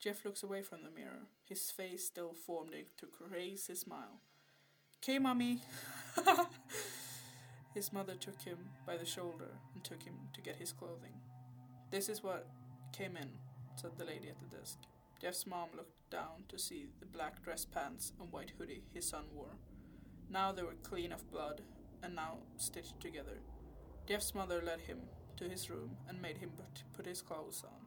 [0.00, 4.20] Jeff looks away from the mirror, his face still formed into a crazy smile.
[4.96, 5.60] Okay, mummy.
[7.74, 11.12] his mother took him by the shoulder and took him to get his clothing.
[11.90, 12.48] This is what
[12.92, 13.28] came in,
[13.76, 14.78] said the lady at the desk.
[15.20, 19.24] Jeff's mom looked down to see the black dress pants and white hoodie his son
[19.34, 19.56] wore.
[20.30, 21.62] Now they were clean of blood
[22.02, 23.38] and now stitched together.
[24.06, 25.00] Jeff's mother led him
[25.36, 26.52] to his room and made him
[26.96, 27.86] put his clothes on.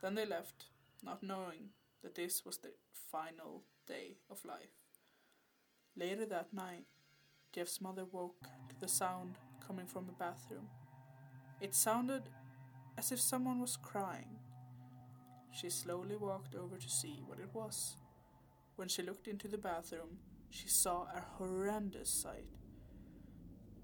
[0.00, 0.66] Then they left,
[1.02, 1.70] not knowing
[2.02, 2.72] that this was the
[3.10, 4.80] final day of life.
[5.96, 6.86] Later that night,
[7.52, 10.68] Jeff's mother woke to the sound coming from the bathroom.
[11.60, 12.22] It sounded
[12.96, 14.38] as if someone was crying.
[15.52, 17.96] She slowly walked over to see what it was.
[18.76, 22.46] When she looked into the bathroom, she saw a horrendous sight.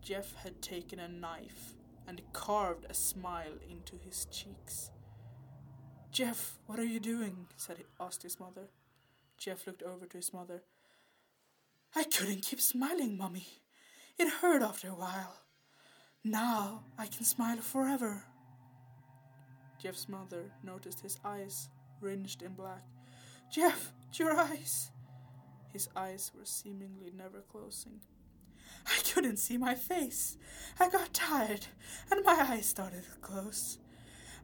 [0.00, 1.74] Jeff had taken a knife
[2.06, 4.90] and carved a smile into his cheeks.
[6.12, 7.46] Jeff, what are you doing?
[7.56, 8.68] said asked his mother.
[9.36, 10.62] Jeff looked over to his mother.
[11.94, 13.46] I couldn't keep smiling, Mummy.
[14.18, 15.42] It hurt after a while.
[16.24, 18.24] Now I can smile forever.
[19.86, 21.68] Jeff's mother noticed his eyes
[22.00, 22.82] ringed in black.
[23.52, 24.90] Jeff, your eyes!
[25.72, 28.00] His eyes were seemingly never closing.
[28.84, 30.38] I couldn't see my face.
[30.80, 31.68] I got tired,
[32.10, 33.78] and my eyes started to close.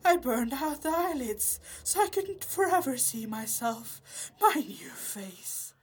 [0.05, 5.75] I burned out the eyelids so I couldn't forever see myself, my new face.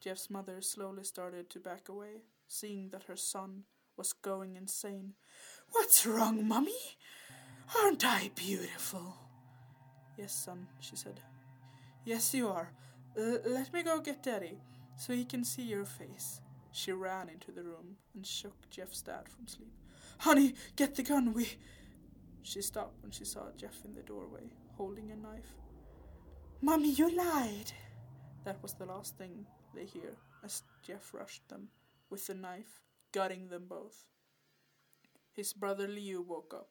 [0.00, 3.66] Jeff's mother slowly started to back away, seeing that her son
[3.96, 5.12] was going insane.
[5.70, 6.96] What's wrong, Mummy?
[7.76, 9.16] Aren't I beautiful?
[10.16, 11.20] Yes, son, she said.
[12.04, 12.72] Yes, you are.
[13.18, 14.58] Uh, let me go get Daddy,
[14.96, 16.40] so he can see your face.
[16.72, 19.72] She ran into the room and shook Jeff's dad from sleep.
[20.18, 21.48] Honey, get the gun, we.
[22.42, 25.54] She stopped when she saw Jeff in the doorway, holding a knife.
[26.62, 27.72] Mummy, you lied.
[28.44, 31.68] That was the last thing they hear as Jeff rushed them
[32.10, 32.80] with the knife,
[33.12, 34.06] gutting them both.
[35.32, 36.68] His brother Leo woke up,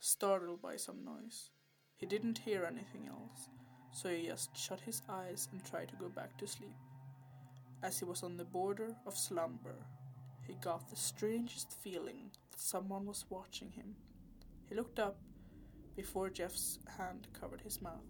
[0.00, 1.50] startled by some noise.
[1.96, 3.48] He didn't hear anything else,
[3.92, 6.76] so he just shut his eyes and tried to go back to sleep.
[7.82, 9.76] As he was on the border of slumber,
[10.46, 13.94] he got the strangest feeling that someone was watching him.
[14.68, 15.16] He looked up.
[15.96, 18.06] Before Jeff's hand covered his mouth,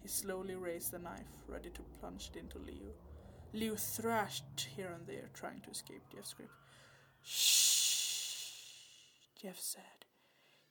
[0.00, 2.92] he slowly raised the knife, ready to plunge it into Leo.
[3.52, 6.50] Leo thrashed here and there, trying to escape Jeff's grip.
[7.22, 8.78] Shh,
[9.40, 10.03] Jeff said.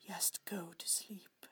[0.07, 1.45] Just go to sleep.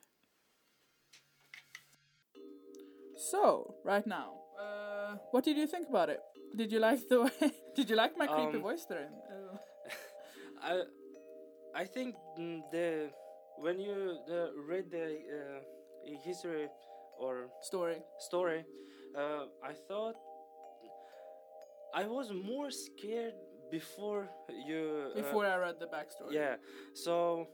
[3.15, 6.19] So, right now, uh, what did you think about it?
[6.55, 7.51] Did you like the way?
[7.75, 9.09] did you like my creepy um, voice there?
[9.31, 9.57] Uh,
[10.61, 10.81] I,
[11.73, 13.11] I think mm, the
[13.57, 16.67] when you uh, read the uh, history
[17.19, 18.65] or story story,
[19.15, 20.15] uh, I thought
[21.93, 23.33] I was more scared
[23.69, 25.11] before you.
[25.11, 26.33] Uh, before I read the backstory.
[26.33, 26.55] Yeah.
[26.93, 27.47] So,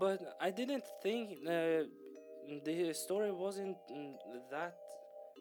[0.00, 4.14] but I didn't think the story wasn't mm,
[4.50, 4.76] that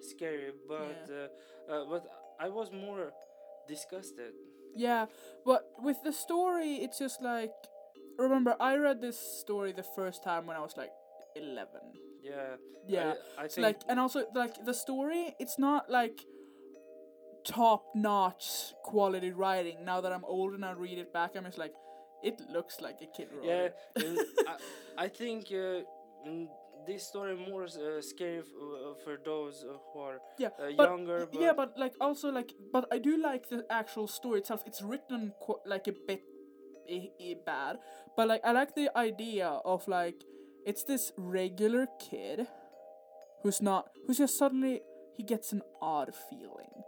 [0.01, 1.27] scary, but yeah.
[1.69, 2.06] uh, uh, but
[2.39, 3.12] I was more
[3.67, 4.34] disgusted.
[4.75, 5.08] Yeah,
[5.45, 7.51] but with the story, it's just like
[8.17, 10.91] remember I read this story the first time when I was like
[11.36, 11.82] eleven.
[12.23, 12.56] Yeah.
[12.88, 13.13] Yeah.
[13.38, 16.25] I, I so like, and also like the story, it's not like
[17.45, 19.84] top notch quality writing.
[19.86, 21.73] Now that I'm old and I read it back, I'm just like,
[22.24, 23.70] it looks like a kid yeah.
[23.98, 25.82] I, I think uh,
[26.86, 31.28] this story more uh, scary uh, for those uh, who are yeah, uh, but, younger.
[31.32, 34.64] But yeah, but like also like, but I do like the actual story itself.
[34.66, 36.22] It's written qu- like a bit
[37.46, 37.78] bad,
[38.18, 40.24] but like I like the idea of like
[40.66, 42.48] it's this regular kid
[43.44, 44.82] who's not who's just suddenly
[45.16, 46.84] he gets an odd feeling,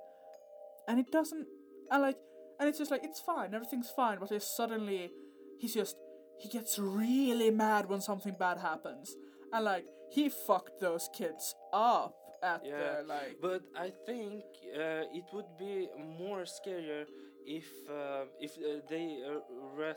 [0.87, 1.47] and it doesn't.
[1.91, 2.17] I like,
[2.59, 5.11] and it's just like it's fine, everything's fine, but then suddenly
[5.57, 5.95] he's just
[6.39, 9.15] he gets really mad when something bad happens
[9.53, 13.37] and like he fucked those kids up at yeah, the like.
[13.41, 14.43] But I think
[14.75, 15.87] uh, it would be
[16.19, 17.05] more scarier
[17.45, 19.39] if uh, if uh, they uh,
[19.75, 19.95] read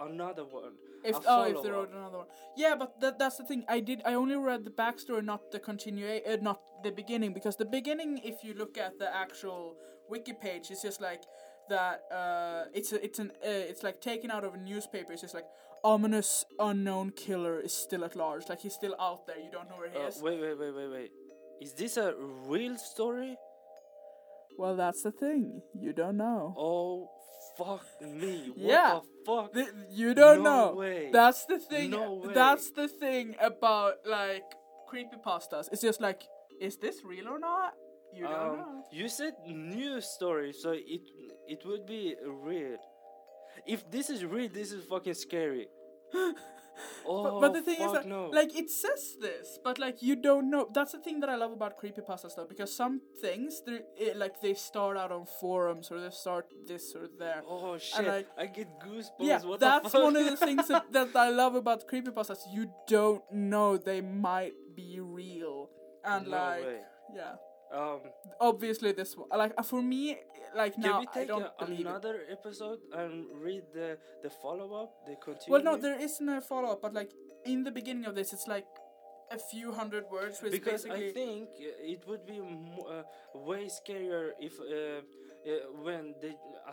[0.00, 0.72] another one.
[1.04, 3.64] If oh, if they wrote another one, yeah, but that that's the thing.
[3.68, 4.02] I did.
[4.04, 8.20] I only read the backstory, not the continue, uh, not the beginning, because the beginning,
[8.24, 9.76] if you look at the actual
[10.08, 11.22] wiki page, it's just like
[11.68, 12.02] that.
[12.12, 15.12] Uh, it's a, it's an uh, it's like taken out of a newspaper.
[15.12, 15.46] It's just like
[15.84, 18.48] ominous unknown killer is still at large.
[18.48, 19.38] Like he's still out there.
[19.38, 20.20] You don't know where he uh, is.
[20.22, 21.10] Wait, wait, wait, wait, wait.
[21.60, 22.14] Is this a
[22.46, 23.36] real story?
[24.58, 25.62] Well, that's the thing.
[25.78, 26.54] You don't know.
[26.56, 27.10] Oh
[27.56, 28.52] fuck me.
[28.54, 29.00] What yeah.
[29.00, 29.52] the fuck?
[29.52, 30.74] The, you don't no know.
[30.74, 31.10] Way.
[31.12, 31.90] That's the thing.
[31.90, 32.34] No way.
[32.34, 34.44] That's the thing about like
[34.88, 35.68] creepy pastas.
[35.72, 36.22] It's just like,
[36.60, 37.74] is this real or not?
[38.16, 38.84] You don't um, know.
[38.90, 41.02] You said news story, so it
[41.46, 42.78] it would be real.
[43.66, 45.68] If this is real, this is fucking scary.
[47.06, 48.26] Oh, but, but the thing is that, no.
[48.26, 50.68] like, it says this, but like, you don't know.
[50.72, 54.54] That's the thing that I love about creepypastas, though, because some things, they like, they
[54.54, 57.42] start out on forums or they start this or there.
[57.48, 57.98] Oh shit!
[57.98, 59.20] And, like, I get goosebumps.
[59.20, 62.40] Yeah, what that's one of the things that, that I love about creepypastas.
[62.52, 65.70] You don't know they might be real,
[66.04, 66.80] and no like, way.
[67.14, 67.34] yeah.
[67.72, 68.00] Um,
[68.40, 70.16] obviously this one, like for me,
[70.54, 72.28] like Can now, we take I don't a, another it.
[72.30, 75.50] episode and read the the follow up, the continue?
[75.50, 77.10] Well, no, there is no follow up, but like
[77.44, 78.66] in the beginning of this, it's like
[79.32, 80.40] a few hundred words.
[80.40, 83.02] Which because I think it would be uh,
[83.34, 85.02] way scarier if uh,
[85.46, 85.50] uh,
[85.82, 86.34] when they,
[86.68, 86.72] uh,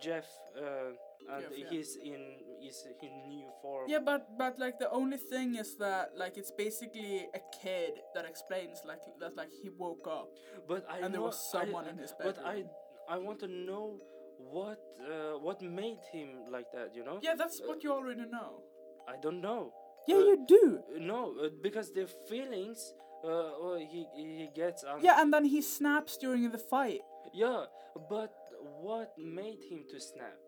[0.00, 0.24] Jeff
[0.56, 0.96] uh,
[1.34, 2.14] and Jeff, he's yeah.
[2.14, 2.20] in
[2.66, 3.86] is in new form.
[3.88, 8.24] Yeah, but but like the only thing is that like it's basically a kid that
[8.24, 10.28] explains like that like he woke up.
[10.68, 12.34] But I and know, there was someone I, in his bedroom.
[12.36, 12.64] But I
[13.08, 14.00] I want to know
[14.38, 16.94] what uh, what made him like that.
[16.94, 17.18] You know.
[17.22, 18.62] Yeah, that's what you already know.
[19.08, 19.72] I don't know.
[20.08, 20.80] Yeah, uh, you do.
[20.98, 24.84] No, uh, because the feelings uh, he he gets.
[24.84, 27.00] Um, yeah, and then he snaps during the fight.
[27.36, 27.66] Yeah,
[28.08, 28.32] but
[28.80, 30.38] what made him to snap?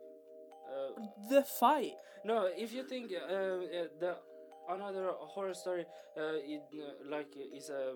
[0.68, 1.92] Uh, the fight.
[2.24, 3.28] No, if you think uh,
[4.00, 4.16] the
[4.68, 5.84] another horror story,
[6.16, 6.62] it
[7.08, 7.94] like is a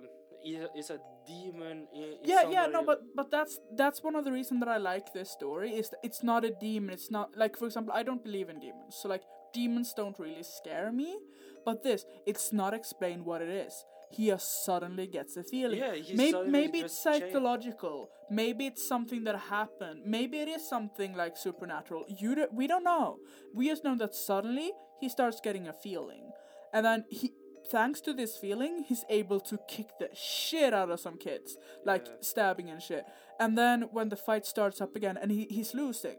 [0.76, 1.86] is a demon.
[2.22, 5.30] Yeah, yeah, no, but but that's that's one of the reasons that I like this
[5.30, 6.90] story is that it's not a demon.
[6.92, 9.22] It's not like for example, I don't believe in demons, so like
[9.54, 11.16] demons don't really scare me.
[11.64, 13.84] But this, it's not explained what it is.
[14.12, 15.78] He just suddenly gets a feeling.
[15.78, 17.98] Yeah, maybe maybe it's psychological.
[17.98, 18.30] Changed.
[18.30, 20.02] Maybe it's something that happened.
[20.06, 22.04] Maybe it is something like supernatural.
[22.08, 23.18] You do, we don't know.
[23.54, 26.30] We just know that suddenly he starts getting a feeling,
[26.72, 27.32] and then he
[27.70, 32.06] thanks to this feeling, he's able to kick the shit out of some kids, like
[32.06, 32.12] yeah.
[32.20, 33.04] stabbing and shit.
[33.38, 36.18] And then when the fight starts up again, and he, he's losing,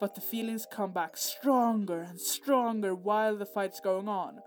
[0.00, 4.40] but the feelings come back stronger and stronger while the fight's going on.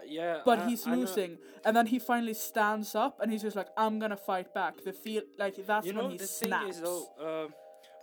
[0.00, 3.56] Uh, yeah, but I, he's losing, and then he finally stands up, and he's just
[3.56, 6.62] like, "I'm gonna fight back." The feel like that's you when know, he the snaps.
[6.62, 7.48] Thing is, though, uh,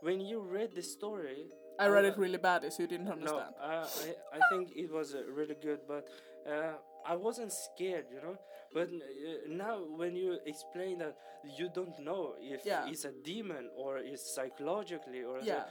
[0.02, 1.48] when you read the story,
[1.80, 3.54] I read uh, it really badly, so you didn't understand.
[3.60, 3.88] No, uh,
[4.34, 6.08] I I think it was uh, really good, but
[6.48, 6.74] uh,
[7.06, 8.38] I wasn't scared, you know.
[8.74, 11.16] But uh, now, when you explain that
[11.58, 12.88] you don't know if yeah.
[12.88, 15.64] it's a demon or it's psychologically or yeah.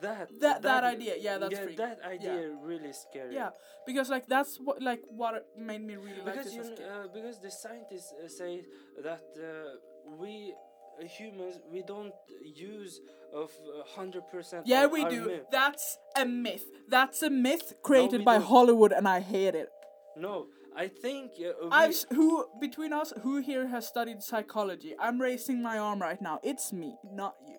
[0.00, 2.56] That, that, that that idea, yeah, that's yeah, that idea yeah.
[2.62, 3.34] really scary.
[3.34, 3.50] Yeah,
[3.86, 6.78] because like that's what like what made me really because like this.
[6.78, 8.64] You, uh, because the scientists uh, say
[9.02, 9.76] that uh,
[10.18, 10.54] we
[11.02, 13.00] humans we don't use
[13.34, 13.50] of
[13.94, 14.66] hundred percent.
[14.66, 15.26] Yeah, we do.
[15.26, 15.46] Myth.
[15.50, 16.64] That's a myth.
[16.88, 18.46] That's a myth created no, by don't.
[18.46, 19.68] Hollywood, and I hate it.
[20.16, 24.94] No, I think uh, I've who between us who here has studied psychology.
[24.98, 26.40] I'm raising my arm right now.
[26.42, 27.58] It's me, not you.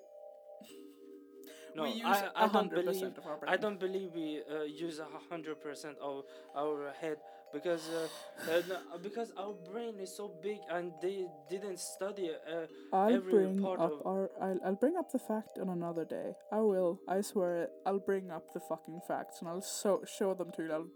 [1.76, 3.14] No, we use I, I don't believe.
[3.48, 6.24] I don't believe we uh, use a hundred percent of
[6.56, 7.18] our head
[7.52, 12.66] because uh, uh, no, because our brain is so big and they didn't study uh,
[12.94, 14.32] I'll every bring part up of our.
[14.42, 16.34] I'll, I'll bring up the fact on another day.
[16.52, 17.00] I will.
[17.08, 17.70] I swear it.
[17.86, 20.72] I'll bring up the fucking facts and I'll so show them to you.
[20.72, 20.88] I'll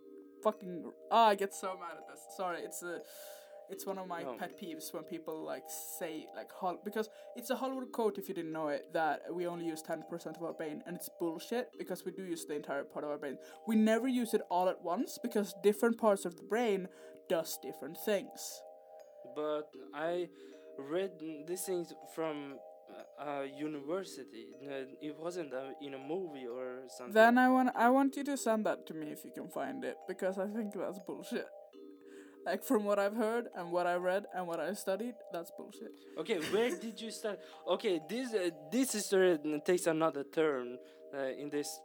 [0.44, 2.22] fucking ah, I get so mad at this.
[2.36, 3.02] Sorry, it's a
[3.70, 4.34] it's one of my no.
[4.34, 8.34] pet peeves when people like say like Hol- because it's a Hollywood quote if you
[8.34, 11.70] didn't know it that we only use ten percent of our brain and it's bullshit
[11.78, 13.38] because we do use the entire part of our brain.
[13.68, 16.88] We never use it all at once because different parts of the brain
[17.30, 18.62] does different things.
[19.36, 20.30] But I
[20.78, 22.56] read these things from
[23.20, 24.48] uh, university.
[25.02, 27.14] It wasn't a, in a movie or something.
[27.14, 29.84] Then I want I want you to send that to me if you can find
[29.84, 31.48] it because I think that's bullshit.
[32.46, 35.92] Like from what I've heard and what I read and what I studied, that's bullshit.
[36.18, 37.40] Okay, where did you start?
[37.68, 40.78] Okay, this uh, this story takes another turn
[41.14, 41.80] uh, in this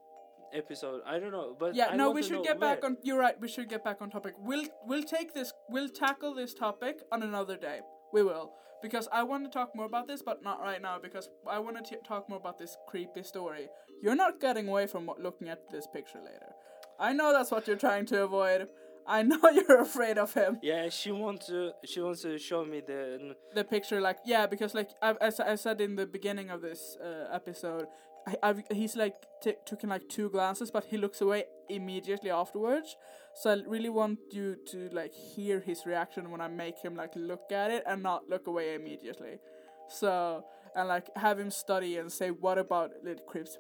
[0.55, 1.03] episode.
[1.05, 2.77] I don't know, but yeah, I no, we should get where.
[2.77, 2.97] back on.
[3.03, 3.39] You're right.
[3.41, 4.35] We should get back on topic.
[4.39, 5.53] We'll we'll take this.
[5.69, 7.81] We'll tackle this topic on another day.
[8.15, 11.29] We will because I want to talk more about this, but not right now because
[11.51, 13.69] I want to talk more about this creepy story.
[14.03, 16.53] You're not getting away from looking at this picture later.
[17.01, 18.69] I know that's what you're trying to avoid.
[19.07, 20.59] I know you're afraid of him.
[20.63, 21.73] Yeah, she wants to.
[21.85, 23.35] She wants to show me the.
[23.55, 26.97] The picture, like yeah, because like I, as I said in the beginning of this
[27.03, 27.87] uh, episode,
[28.27, 32.97] I, I've, he's like t- taking like two glances, but he looks away immediately afterwards.
[33.35, 37.13] So I really want you to like hear his reaction when I make him like
[37.17, 39.39] look at it and not look away immediately.
[39.89, 40.45] So
[40.75, 43.59] and like have him study and say what about it creeps.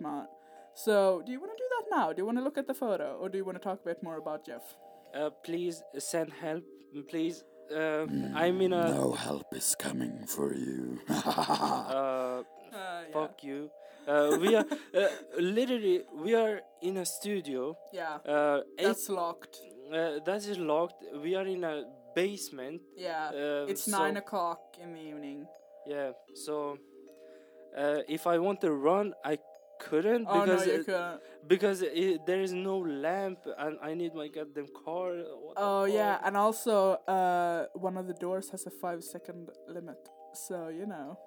[0.74, 2.12] So do you want to do that now?
[2.12, 3.84] Do you want to look at the photo, or do you want to talk a
[3.84, 4.62] bit more about Jeff?
[5.14, 6.64] Uh, please send help,
[7.08, 7.44] please.
[7.74, 8.88] Uh, I'm in a.
[8.92, 10.98] No help is coming for you.
[11.08, 12.42] uh,
[12.74, 13.70] Uh, fuck you.
[14.06, 17.76] Uh, we are uh, literally we are in a studio.
[17.92, 19.56] Yeah, Uh, that's locked.
[19.92, 21.02] uh, that is locked.
[21.22, 21.84] We are in a
[22.14, 22.82] basement.
[22.96, 25.46] Yeah, Uh, it's so- nine o'clock in the evening.
[25.86, 26.12] Yeah.
[26.34, 26.78] So,
[27.76, 29.38] uh, if I want to run, I
[29.80, 31.20] couldn't Oh no, because you it- couldn't.
[31.48, 35.10] because it, there is no lamp and I need my goddamn car.
[35.44, 36.76] What Oh yeah, and also
[37.08, 39.98] uh, one of the doors has a five second limit.
[40.46, 41.18] So you know.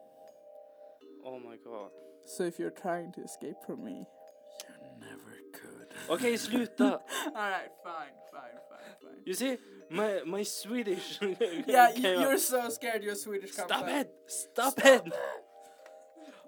[1.26, 1.92] Oh my god.
[2.28, 4.04] So if you're trying to escape from me.
[4.04, 5.88] You never could.
[6.12, 7.00] Okej, sluta.
[7.32, 9.20] Alright, fine, fine, fine, fine.
[9.26, 9.58] You see,
[9.90, 11.20] my my Swedish.
[11.68, 14.00] Yeah, came you, you're so scared your Swedish comes Stop out.
[14.00, 14.08] it!
[14.28, 15.04] Stop, it!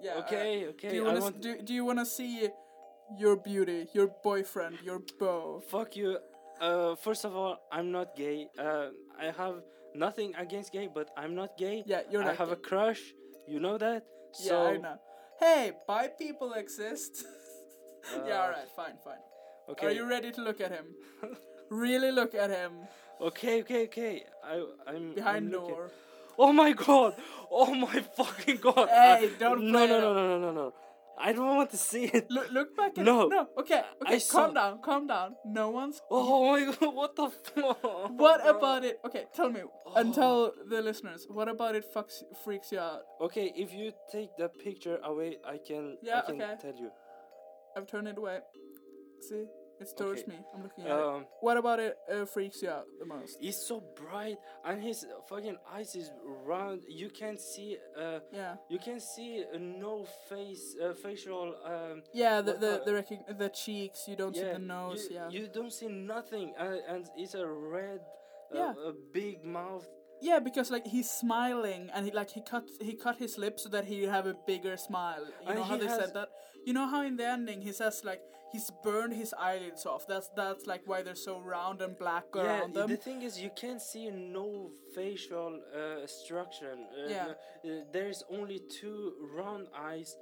[0.02, 0.20] Yeah.
[0.24, 0.68] Okay, alright.
[0.76, 0.88] okay.
[0.90, 1.40] Do you I wanna want.
[1.40, 2.48] do, do you wanna see
[3.18, 5.62] your beauty, your boyfriend, your beau?
[5.68, 6.18] Fuck you.
[6.60, 8.48] Uh, first of all, I'm not gay.
[8.58, 9.64] Uh, I have
[9.94, 11.84] nothing against gay, but I'm not gay.
[11.86, 12.36] Yeah, you're I not.
[12.36, 12.68] have a gay.
[12.68, 13.00] crush.
[13.48, 14.04] You know that.
[14.44, 14.96] Yeah, I know.
[15.40, 17.24] Hey, bi people exist.
[18.26, 19.22] yeah, Uh, alright, fine, fine.
[19.70, 19.86] Okay.
[19.86, 20.86] Are you ready to look at him?
[21.70, 22.72] really look at him
[23.20, 24.24] Okay, okay, okay.
[24.42, 25.90] I, I'm behind I'm door.
[26.38, 27.14] Oh my god!
[27.50, 28.88] Oh my fucking god!
[28.88, 30.74] Hey, don't No, play no, it no, no, no, no, no.
[31.22, 32.30] I don't want to see it.
[32.30, 33.26] Look, look back at No.
[33.28, 35.36] No, okay, okay, I saw- calm down, calm down.
[35.44, 36.00] No one's.
[36.10, 36.94] Oh my god!
[36.94, 38.10] What the fuck?
[38.18, 38.98] What about it?
[39.04, 39.92] Okay, tell me oh.
[39.96, 40.14] and Oh.
[40.14, 41.26] tell the listeners.
[41.28, 43.02] What about it fucks freaks you out?
[43.20, 45.98] Okay, if you take the picture away, I can.
[46.02, 46.54] Yeah, I can okay.
[46.60, 46.90] tell you.
[47.76, 48.38] I've turned it away.
[49.20, 49.44] See,
[49.80, 50.32] it's towards Okay.
[50.32, 50.38] me.
[50.54, 51.04] I'm looking at it.
[51.04, 53.38] Um, What about it uh, freaks you out the most?
[53.40, 56.10] he's so bright, and his fucking eyes is
[56.46, 56.82] round.
[56.88, 57.78] You can't see.
[57.96, 61.54] Uh, Yeah, you can see uh, no face, uh, facial.
[61.64, 62.40] Um, yeah.
[62.42, 64.06] The the the- recog- the cheeks.
[64.08, 65.08] You don't see the nose.
[65.10, 65.28] you, yeah.
[65.30, 68.00] You don't see nothing, uh, and it's a red.
[68.52, 68.72] Uh, Yeah.
[68.90, 69.86] A big mouth.
[70.22, 73.68] Yeah, because like he's smiling and he like he cut he cut his lips so
[73.70, 75.24] that he have a bigger smile.
[75.42, 76.28] You And know how they has- said that?
[76.66, 78.20] You know how in the ending he says like
[78.52, 80.06] he's burned his eyelids off.
[80.06, 82.88] That's that's like why they're so round and black Yeah, around them.
[82.88, 86.74] the thing is, you can't see no facial uh, structure.
[86.74, 87.26] Uh, Yeah.
[87.64, 90.16] uh, there's only two round eyes,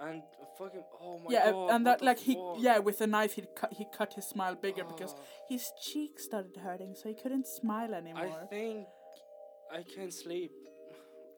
[0.00, 0.22] and
[0.58, 1.70] fucking oh my yeah, god.
[1.74, 2.56] and that like he fuck?
[2.58, 5.22] yeah with a knife he cut he cut his smile bigger because Oh.
[5.48, 8.38] his cheeks started hurting, so he couldn't smile anymore.
[8.42, 8.86] I think
[9.72, 10.52] I can't sleep.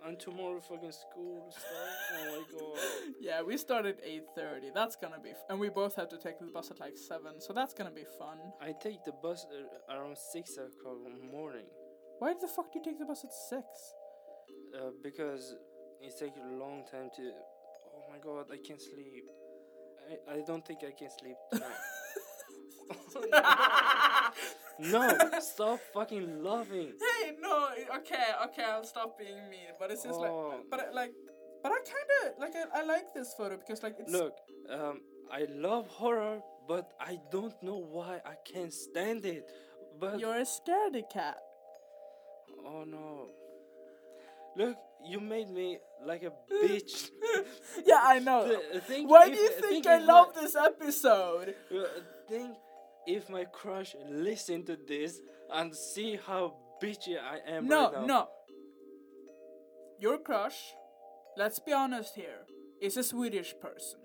[0.07, 1.97] And tomorrow fucking school starts.
[2.13, 2.79] oh my god.
[3.21, 4.71] yeah, we start at eight thirty.
[4.75, 7.41] That's gonna be, f- and we both have to take the bus at like seven,
[7.41, 8.37] so that's gonna be fun.
[8.61, 11.65] I take the bus uh, around six o'clock in the morning.
[12.19, 13.65] Why the fuck do you take the bus at six?
[14.75, 15.57] Uh, because
[16.03, 17.23] it takes a long time to.
[17.97, 19.25] Oh my god, I can't sleep.
[20.29, 21.71] I, I don't think I can sleep tonight.
[24.79, 26.93] no, stop fucking laughing.
[26.99, 27.69] Hey, no,
[27.99, 29.69] okay, okay, I'll stop being mean.
[29.79, 30.49] But it's just Oh.
[30.49, 31.13] like, but like,
[31.63, 34.35] but I kind of like I, I like this photo because like it's Look,
[34.71, 35.01] um,
[35.33, 39.51] I love horror, but I don't know why I can't stand it.
[39.99, 41.39] But you're a scaredy cat.
[42.67, 43.29] oh no.
[44.57, 47.11] Look, you made me like a bitch.
[47.85, 48.47] Yeah, I know.
[48.47, 51.55] Th- think Why if- do you think, I love this episode?
[51.75, 51.83] uh,
[52.29, 52.57] think
[53.07, 55.21] if my crush listen to this
[55.53, 58.01] and see how bitchy I am No, right now.
[58.01, 58.07] no.
[58.07, 58.29] No.
[59.99, 60.75] Your crush,
[61.37, 62.47] let's be honest here,
[62.81, 64.01] is a Swedish person,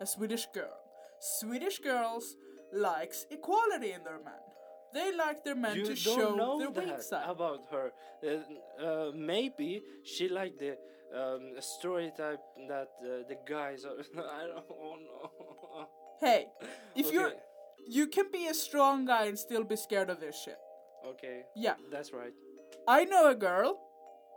[0.00, 0.76] a Swedish girl.
[1.20, 2.36] Swedish girls
[2.72, 4.42] likes equality in their men.
[4.92, 7.28] They like their men you to show know their weak side.
[7.28, 7.90] about her.
[8.22, 10.76] Uh, uh, maybe she like the
[11.18, 13.96] um, stereotype that uh, the guys are.
[14.40, 15.88] I don't know.
[16.20, 16.46] Hey,
[16.94, 17.38] if you're Okay.
[17.86, 20.56] You can be a strong guy and still be scared of this shit.
[21.06, 22.32] Okay, Yeah, that's right.
[22.88, 23.78] I know a girl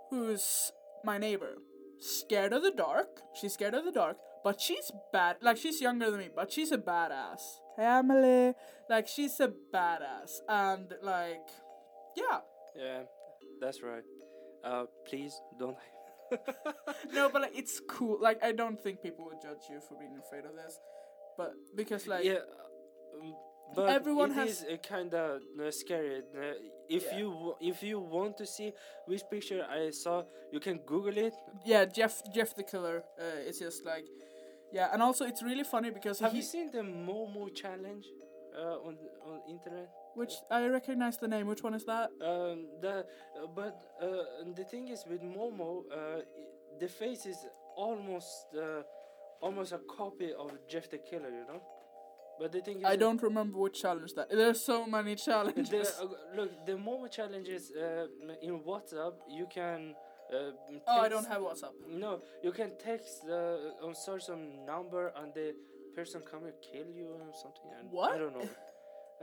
[0.10, 0.72] who's
[1.04, 1.56] my neighbor.
[2.00, 3.22] Scared of the dark.
[3.34, 5.38] She's scared of the dark, but she's bad.
[5.42, 7.42] Like she's younger than me, but she's a badass.
[7.78, 8.54] Hey, Emily.
[8.90, 11.48] Like she's a badass, and like,
[12.16, 12.40] yeah.
[12.76, 13.04] Yeah,
[13.60, 14.04] that's right.
[14.64, 15.78] Uh, please don't.
[17.14, 18.18] No, but like it's cool.
[18.22, 20.78] Like I don't think people would judge you for being afraid of this,
[21.38, 22.40] but because like yeah,
[23.76, 26.18] but Everyone it has- is uh, kind of uh, scary.
[26.36, 26.54] Uh,
[26.90, 27.18] if Yeah.
[27.20, 28.74] you w- if you want to see
[29.08, 31.34] which picture I saw, you can Google it.
[31.66, 32.98] Yeah, Jeff Jeff the Killer.
[33.20, 34.06] Uh, it's just like,
[34.72, 38.06] yeah, and also it's really funny because Have you seen the Momo challenge
[38.58, 38.94] uh, on
[39.28, 39.90] on internet?
[40.16, 41.46] which I recognize the name.
[41.48, 42.10] Which one is that?
[42.22, 42.96] Um, the
[43.38, 44.08] uh, but uh,
[44.56, 46.22] the thing is with Momo, uh,
[46.80, 47.38] the face is
[47.76, 48.82] almost uh,
[49.42, 51.62] almost a copy of Jeff the Killer, you know.
[52.40, 54.30] But the thing is, I don't remember which challenge that.
[54.30, 55.94] There's so many challenges.
[56.00, 58.08] Uh, look, the more challenges uh,
[58.42, 59.96] in WhatsApp, you can.
[60.32, 60.52] Uh,
[60.88, 61.74] oh, I don't have WhatsApp.
[61.90, 65.56] No, you can text uh, on search some number and the
[65.96, 67.72] person come and kill you or something.
[67.80, 68.50] And I don't know.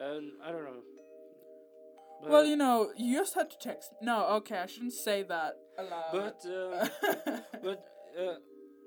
[0.03, 0.83] Um, I don't know.
[2.21, 3.93] But, well, you know, you just had to text.
[4.01, 6.11] No, okay, I shouldn't say that aloud.
[6.13, 6.89] But uh,
[7.63, 7.85] but
[8.19, 8.35] uh,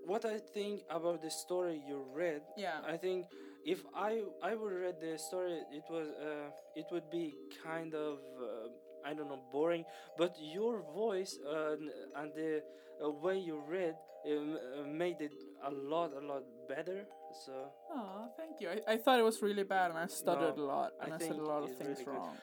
[0.05, 3.28] what I think about the story you read, yeah, I think
[3.66, 8.20] if I I would read the story, it was uh, it would be kind of
[8.41, 8.70] uh,
[9.05, 9.86] I don't know boring.
[10.18, 11.76] But your voice uh,
[12.16, 12.62] and the
[13.03, 13.95] uh, way you read
[14.30, 15.34] um, uh, made it
[15.66, 17.05] a lot a lot better.
[17.45, 17.53] So
[17.93, 18.70] oh, thank you.
[18.70, 21.14] I, I thought it was really bad, and I stuttered No, a lot, I and
[21.14, 22.14] I, said a lot of things really good.
[22.14, 22.38] wrong.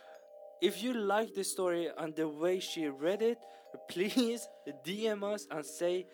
[0.61, 3.39] if you like the story and the way she read it,
[3.89, 4.47] please
[4.87, 6.07] DM us and say.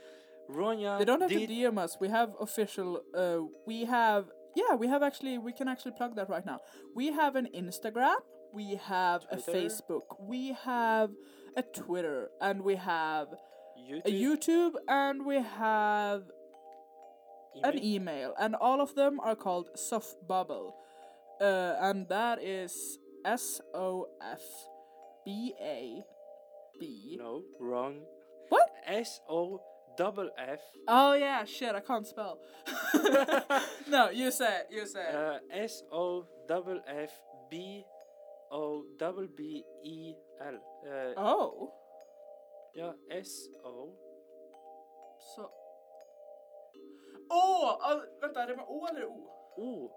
[0.50, 1.96] Ronya They don't have did to DM us.
[2.00, 3.02] We have official.
[3.14, 4.24] Uh, we have.
[4.54, 5.38] Yeah, we have actually.
[5.38, 6.60] We can actually plug that right now.
[6.94, 8.16] We have an Instagram.
[8.52, 10.02] We have a Facebook.
[10.18, 11.10] We have
[11.56, 13.28] a Twitter, and we have
[13.78, 16.22] YouTube, a YouTube, and we have
[17.62, 17.84] an email.
[17.84, 20.74] email, and all of them are called Soft Bubble,
[21.40, 24.42] uh, and that is S O F
[25.24, 26.02] B A
[26.80, 27.16] B.
[27.18, 28.00] No, wrong.
[28.48, 28.68] What?
[28.86, 29.60] S O
[30.00, 32.38] double F Oh yeah, shit, I can't spell.
[33.94, 34.66] no, you say it.
[34.70, 35.14] You say it.
[35.14, 37.12] uh, S O double F
[37.50, 37.84] B
[38.50, 40.58] O double B E L.
[40.86, 41.72] Uh, oh,
[42.74, 43.92] Yeah, S O.
[45.34, 45.42] så.
[47.32, 47.76] Åh!
[47.80, 49.30] Oh, vänta, är det med Å eller O?
[49.56, 49.90] Oh,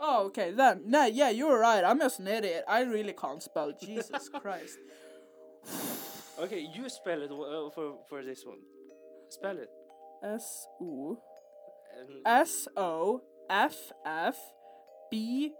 [0.00, 0.82] Oh, okay, then.
[0.84, 1.82] No, yeah, you're right.
[1.84, 2.64] I'm just an idiot.
[2.68, 3.72] I really can't spell.
[3.80, 4.78] Jesus Christ.
[6.38, 6.60] okay.
[6.74, 8.60] You spell it uh, for for this one.
[9.28, 9.70] Spell it.
[10.22, 11.18] S O
[12.24, 14.36] S O F F
[15.10, 15.52] B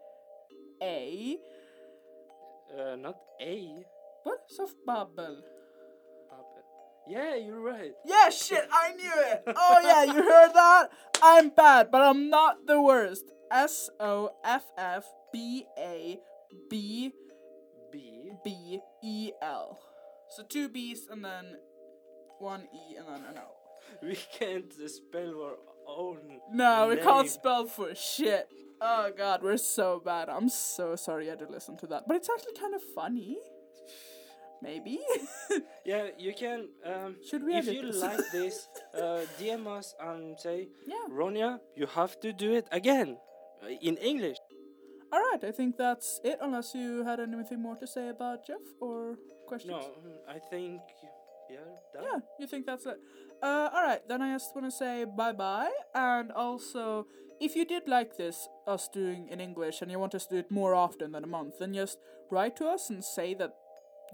[0.83, 1.37] A.
[2.77, 3.85] uh, not A.
[4.25, 4.39] What?
[4.49, 5.43] Soft bubble.
[7.09, 7.93] Yeah, you're right.
[8.05, 9.43] Yeah, shit, I knew it.
[9.47, 10.89] Oh yeah, you heard that?
[11.23, 13.23] I'm bad, but I'm not the worst.
[13.53, 16.19] S O F F B A
[16.69, 17.13] B
[17.93, 18.33] B.
[18.45, 19.79] B E L.
[20.31, 21.57] So two B's and then
[22.39, 23.49] one E and then an O.
[24.03, 25.57] We can't spell our
[25.89, 26.41] own.
[26.53, 28.49] No, we can't spell for shit.
[28.81, 30.29] Oh god, we're so bad.
[30.29, 32.05] I'm so sorry you had to listen to that.
[32.07, 33.39] But it's actually kind of funny.
[34.63, 34.99] Maybe.
[35.87, 36.67] Yeah, you can.
[36.85, 38.03] Um, Should we if you this?
[38.03, 41.07] like this, uh, DM us and say, yeah.
[41.09, 43.19] Ronya, you have to do it again
[43.63, 44.39] uh, in English.
[45.15, 49.17] Alright, I think that's it, unless you had anything more to say about Jeff or
[49.47, 49.71] questions.
[49.79, 49.93] No,
[50.29, 50.81] I think
[51.51, 51.59] yeah,
[51.95, 52.05] done.
[52.05, 52.99] Yeah, you think that's it?
[53.43, 57.07] Uh, alright, then I just want to say bye bye, and also,
[57.41, 60.39] if you did like this, us doing in English, and you want us to do
[60.39, 61.99] it more often than a month, then just
[62.31, 63.53] write to us and say that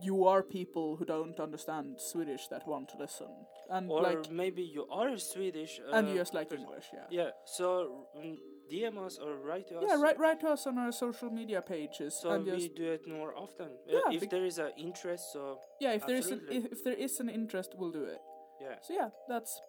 [0.02, 3.28] you are people who don't understand Swedish that want to listen.
[3.70, 5.80] And Or like, maybe you are Swedish.
[5.80, 6.50] Uh, and you just like.
[6.52, 7.06] English, yeah.
[7.10, 8.36] Yeah, so mm,
[8.70, 9.84] DM us or write to us.
[9.86, 12.90] Yeah, write, write to us on our social media pages, So and we just do
[12.92, 13.66] it more often.
[13.88, 16.84] Uh, Yeah, if there is an interest, so yeah, if there is an, if, if
[16.84, 18.18] there is an interest, we'll do it.
[18.60, 18.76] yeah.
[18.82, 19.60] So yeah, that's,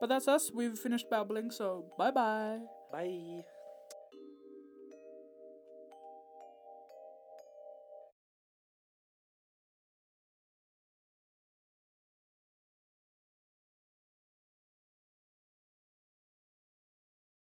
[0.00, 0.50] but that's us.
[0.54, 2.58] We've finished babbling, so bye bye.
[2.92, 3.42] Bye.